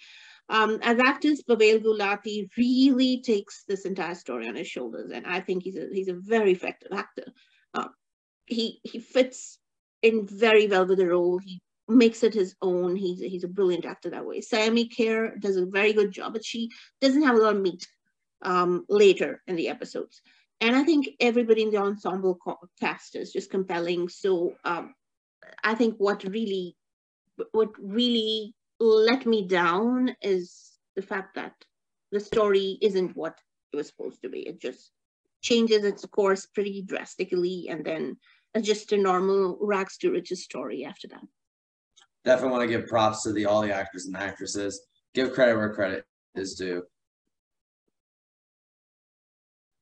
Um, 0.52 0.80
as 0.82 1.00
actors, 1.00 1.42
Pavail 1.50 1.80
Gulati 1.80 2.50
really 2.58 3.22
takes 3.22 3.64
this 3.70 3.86
entire 3.86 4.16
story 4.16 4.50
on 4.50 4.56
his 4.56 4.68
shoulders, 4.68 5.10
and 5.12 5.26
I 5.26 5.40
think 5.40 5.64
he's 5.64 5.78
a 5.78 5.88
he's 5.92 6.10
a 6.10 6.14
very 6.14 6.52
effective 6.52 6.92
actor. 6.92 7.24
Uh, 7.74 7.88
he 8.46 8.82
he 8.84 9.00
fits 9.00 9.60
in 10.02 10.28
very 10.28 10.68
well 10.68 10.86
with 10.86 10.98
the 10.98 11.08
role. 11.08 11.40
He 11.40 11.62
makes 11.88 12.22
it 12.24 12.34
his 12.34 12.54
own. 12.62 12.98
He's 12.98 13.22
a, 13.22 13.30
he's 13.30 13.46
a 13.46 13.48
brilliant 13.48 13.86
actor 13.86 14.10
that 14.10 14.26
way. 14.26 14.42
Saiyami 14.42 14.90
Kher 14.94 15.40
does 15.40 15.56
a 15.56 15.66
very 15.66 15.94
good 15.94 16.12
job, 16.12 16.34
but 16.34 16.44
she 16.44 16.70
doesn't 17.00 17.24
have 17.24 17.38
a 17.38 17.40
lot 17.40 17.56
of 17.56 17.62
meat 17.62 17.88
um, 18.42 18.86
later 18.90 19.42
in 19.48 19.56
the 19.56 19.70
episodes. 19.70 20.22
And 20.60 20.76
I 20.76 20.84
think 20.84 21.08
everybody 21.22 21.64
in 21.64 21.72
the 21.72 21.78
ensemble 21.78 22.38
cast 22.78 23.16
is 23.16 23.32
just 23.32 23.52
compelling. 23.52 24.10
So 24.10 24.56
um, 24.66 24.94
I 25.64 25.76
think 25.76 25.96
what 25.98 26.26
really 26.26 26.76
what 27.54 27.70
really 27.80 28.54
let 28.82 29.28
me 29.28 29.48
down 29.48 30.16
is 30.22 30.72
the 30.96 31.02
fact 31.04 31.36
that 31.36 31.54
the 32.12 32.20
story 32.20 32.80
isn't 32.82 33.16
what 33.16 33.38
it 33.72 33.78
was 33.78 33.88
supposed 33.88 34.22
to 34.24 34.30
be. 34.30 34.40
It 34.40 34.60
just 34.60 34.92
changes 35.42 35.86
its 35.86 36.04
course 36.06 36.48
pretty 36.48 36.82
drastically 36.82 37.68
and 37.70 37.86
then 37.86 38.18
it's 38.54 38.68
just 38.68 38.92
a 38.92 38.98
normal 38.98 39.58
rags 39.62 39.98
to 39.98 40.12
riches 40.12 40.44
story 40.44 40.84
after 40.84 41.08
that. 41.10 41.24
Definitely 42.26 42.52
want 42.52 42.70
to 42.70 42.78
give 42.78 42.88
props 42.88 43.24
to 43.24 43.32
the 43.32 43.46
all 43.46 43.62
the 43.62 43.74
actors 43.74 44.08
and 44.08 44.18
actresses. 44.18 44.88
Give 45.14 45.32
credit 45.32 45.56
where 45.56 45.74
credit 45.74 46.06
is 46.36 46.56
due. 46.56 46.84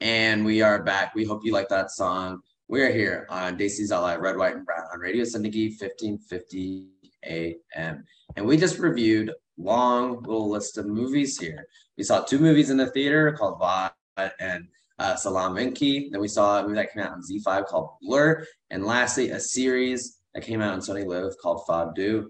And 0.01 0.45
we 0.45 0.61
are 0.61 0.83
back. 0.83 1.15
We 1.15 1.25
hope 1.25 1.43
you 1.43 1.51
like 1.51 1.69
that 1.69 1.91
song. 1.91 2.41
We 2.67 2.81
are 2.81 2.91
here 2.91 3.25
on 3.29 3.57
Daisy's 3.57 3.91
Live, 3.91 4.19
Red, 4.19 4.37
White, 4.37 4.55
and 4.55 4.65
Brown 4.65 4.85
on 4.93 4.99
Radio 4.99 5.23
Syndicate 5.23 5.71
1550 5.79 6.98
a.m. 7.25 8.03
And 8.35 8.45
we 8.45 8.57
just 8.57 8.79
reviewed 8.79 9.31
long 9.57 10.21
little 10.23 10.49
list 10.49 10.77
of 10.77 10.85
movies 10.85 11.37
here. 11.37 11.67
We 11.97 12.03
saw 12.03 12.21
two 12.21 12.39
movies 12.39 12.69
in 12.69 12.77
the 12.77 12.87
theater 12.87 13.31
called 13.33 13.59
Vadh 13.59 13.91
and 14.39 14.67
uh, 14.99 15.15
Salaam 15.15 15.55
Venky. 15.55 16.11
Then 16.11 16.21
we 16.21 16.27
saw 16.27 16.59
a 16.59 16.63
movie 16.63 16.75
that 16.75 16.93
came 16.93 17.03
out 17.03 17.11
on 17.11 17.21
ZEE5 17.21 17.65
called 17.65 17.89
Blurr. 18.03 18.45
And 18.69 18.85
lastly, 18.85 19.31
a 19.31 19.39
series 19.39 20.19
that 20.33 20.41
came 20.41 20.61
out 20.61 20.73
on 20.73 20.79
SonyLIV 20.79 21.37
called 21.41 21.65
Faadu. 21.67 22.25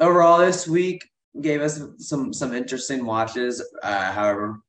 Overall, 0.00 0.38
this 0.38 0.66
week 0.66 1.04
gave 1.40 1.60
us 1.60 1.80
some 1.98 2.32
some 2.32 2.52
interesting 2.52 3.04
watches. 3.04 3.62
Uh, 3.82 4.12
however, 4.12 4.60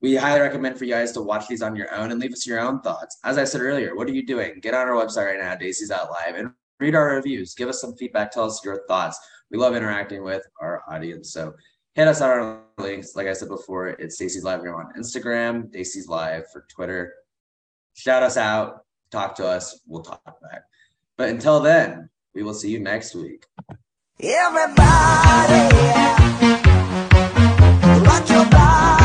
we 0.00 0.16
highly 0.16 0.40
recommend 0.40 0.78
for 0.78 0.84
you 0.84 0.94
guys 0.94 1.12
to 1.12 1.20
watch 1.20 1.46
these 1.46 1.62
on 1.62 1.76
your 1.76 1.92
own 1.94 2.10
and 2.10 2.20
leave 2.20 2.32
us 2.32 2.46
your 2.46 2.60
own 2.60 2.80
thoughts. 2.80 3.18
As 3.24 3.38
I 3.38 3.44
said 3.44 3.60
earlier, 3.60 3.94
what 3.94 4.08
are 4.08 4.12
you 4.12 4.24
doing? 4.24 4.58
Get 4.60 4.74
on 4.74 4.88
our 4.88 4.94
website 4.94 5.26
right 5.26 5.38
now, 5.38 5.54
Daisy's 5.56 5.90
Out 5.90 6.10
Live, 6.10 6.36
and 6.36 6.50
read 6.80 6.94
our 6.94 7.14
reviews, 7.14 7.54
give 7.54 7.68
us 7.68 7.80
some 7.80 7.94
feedback, 7.96 8.32
tell 8.32 8.44
us 8.44 8.64
your 8.64 8.84
thoughts. 8.88 9.20
We 9.50 9.58
love 9.58 9.76
interacting 9.76 10.24
with 10.24 10.42
our 10.60 10.82
audience. 10.88 11.32
So 11.32 11.54
hit 11.94 12.08
us 12.08 12.20
on 12.20 12.30
our 12.30 12.62
links. 12.78 13.14
Like 13.14 13.26
I 13.26 13.34
said 13.34 13.48
before, 13.48 13.88
it's 13.88 14.16
Stacy's 14.16 14.44
Live 14.44 14.62
Room 14.62 14.76
on 14.76 14.92
Instagram, 14.98 15.68
Stacy's 15.68 16.08
Live 16.08 16.44
for 16.52 16.66
Twitter. 16.68 17.14
Shout 17.94 18.22
us 18.22 18.36
out, 18.36 18.84
talk 19.10 19.34
to 19.36 19.46
us, 19.46 19.80
we'll 19.86 20.02
talk 20.02 20.24
back. 20.24 20.62
But 21.18 21.28
until 21.28 21.60
then, 21.60 22.08
we 22.34 22.42
will 22.42 22.54
see 22.54 22.70
you 22.70 22.80
next 22.80 23.14
week. 23.14 23.44
Everybody, 24.22 24.76
rock 28.04 28.28
your 28.28 28.46
body. 28.46 28.99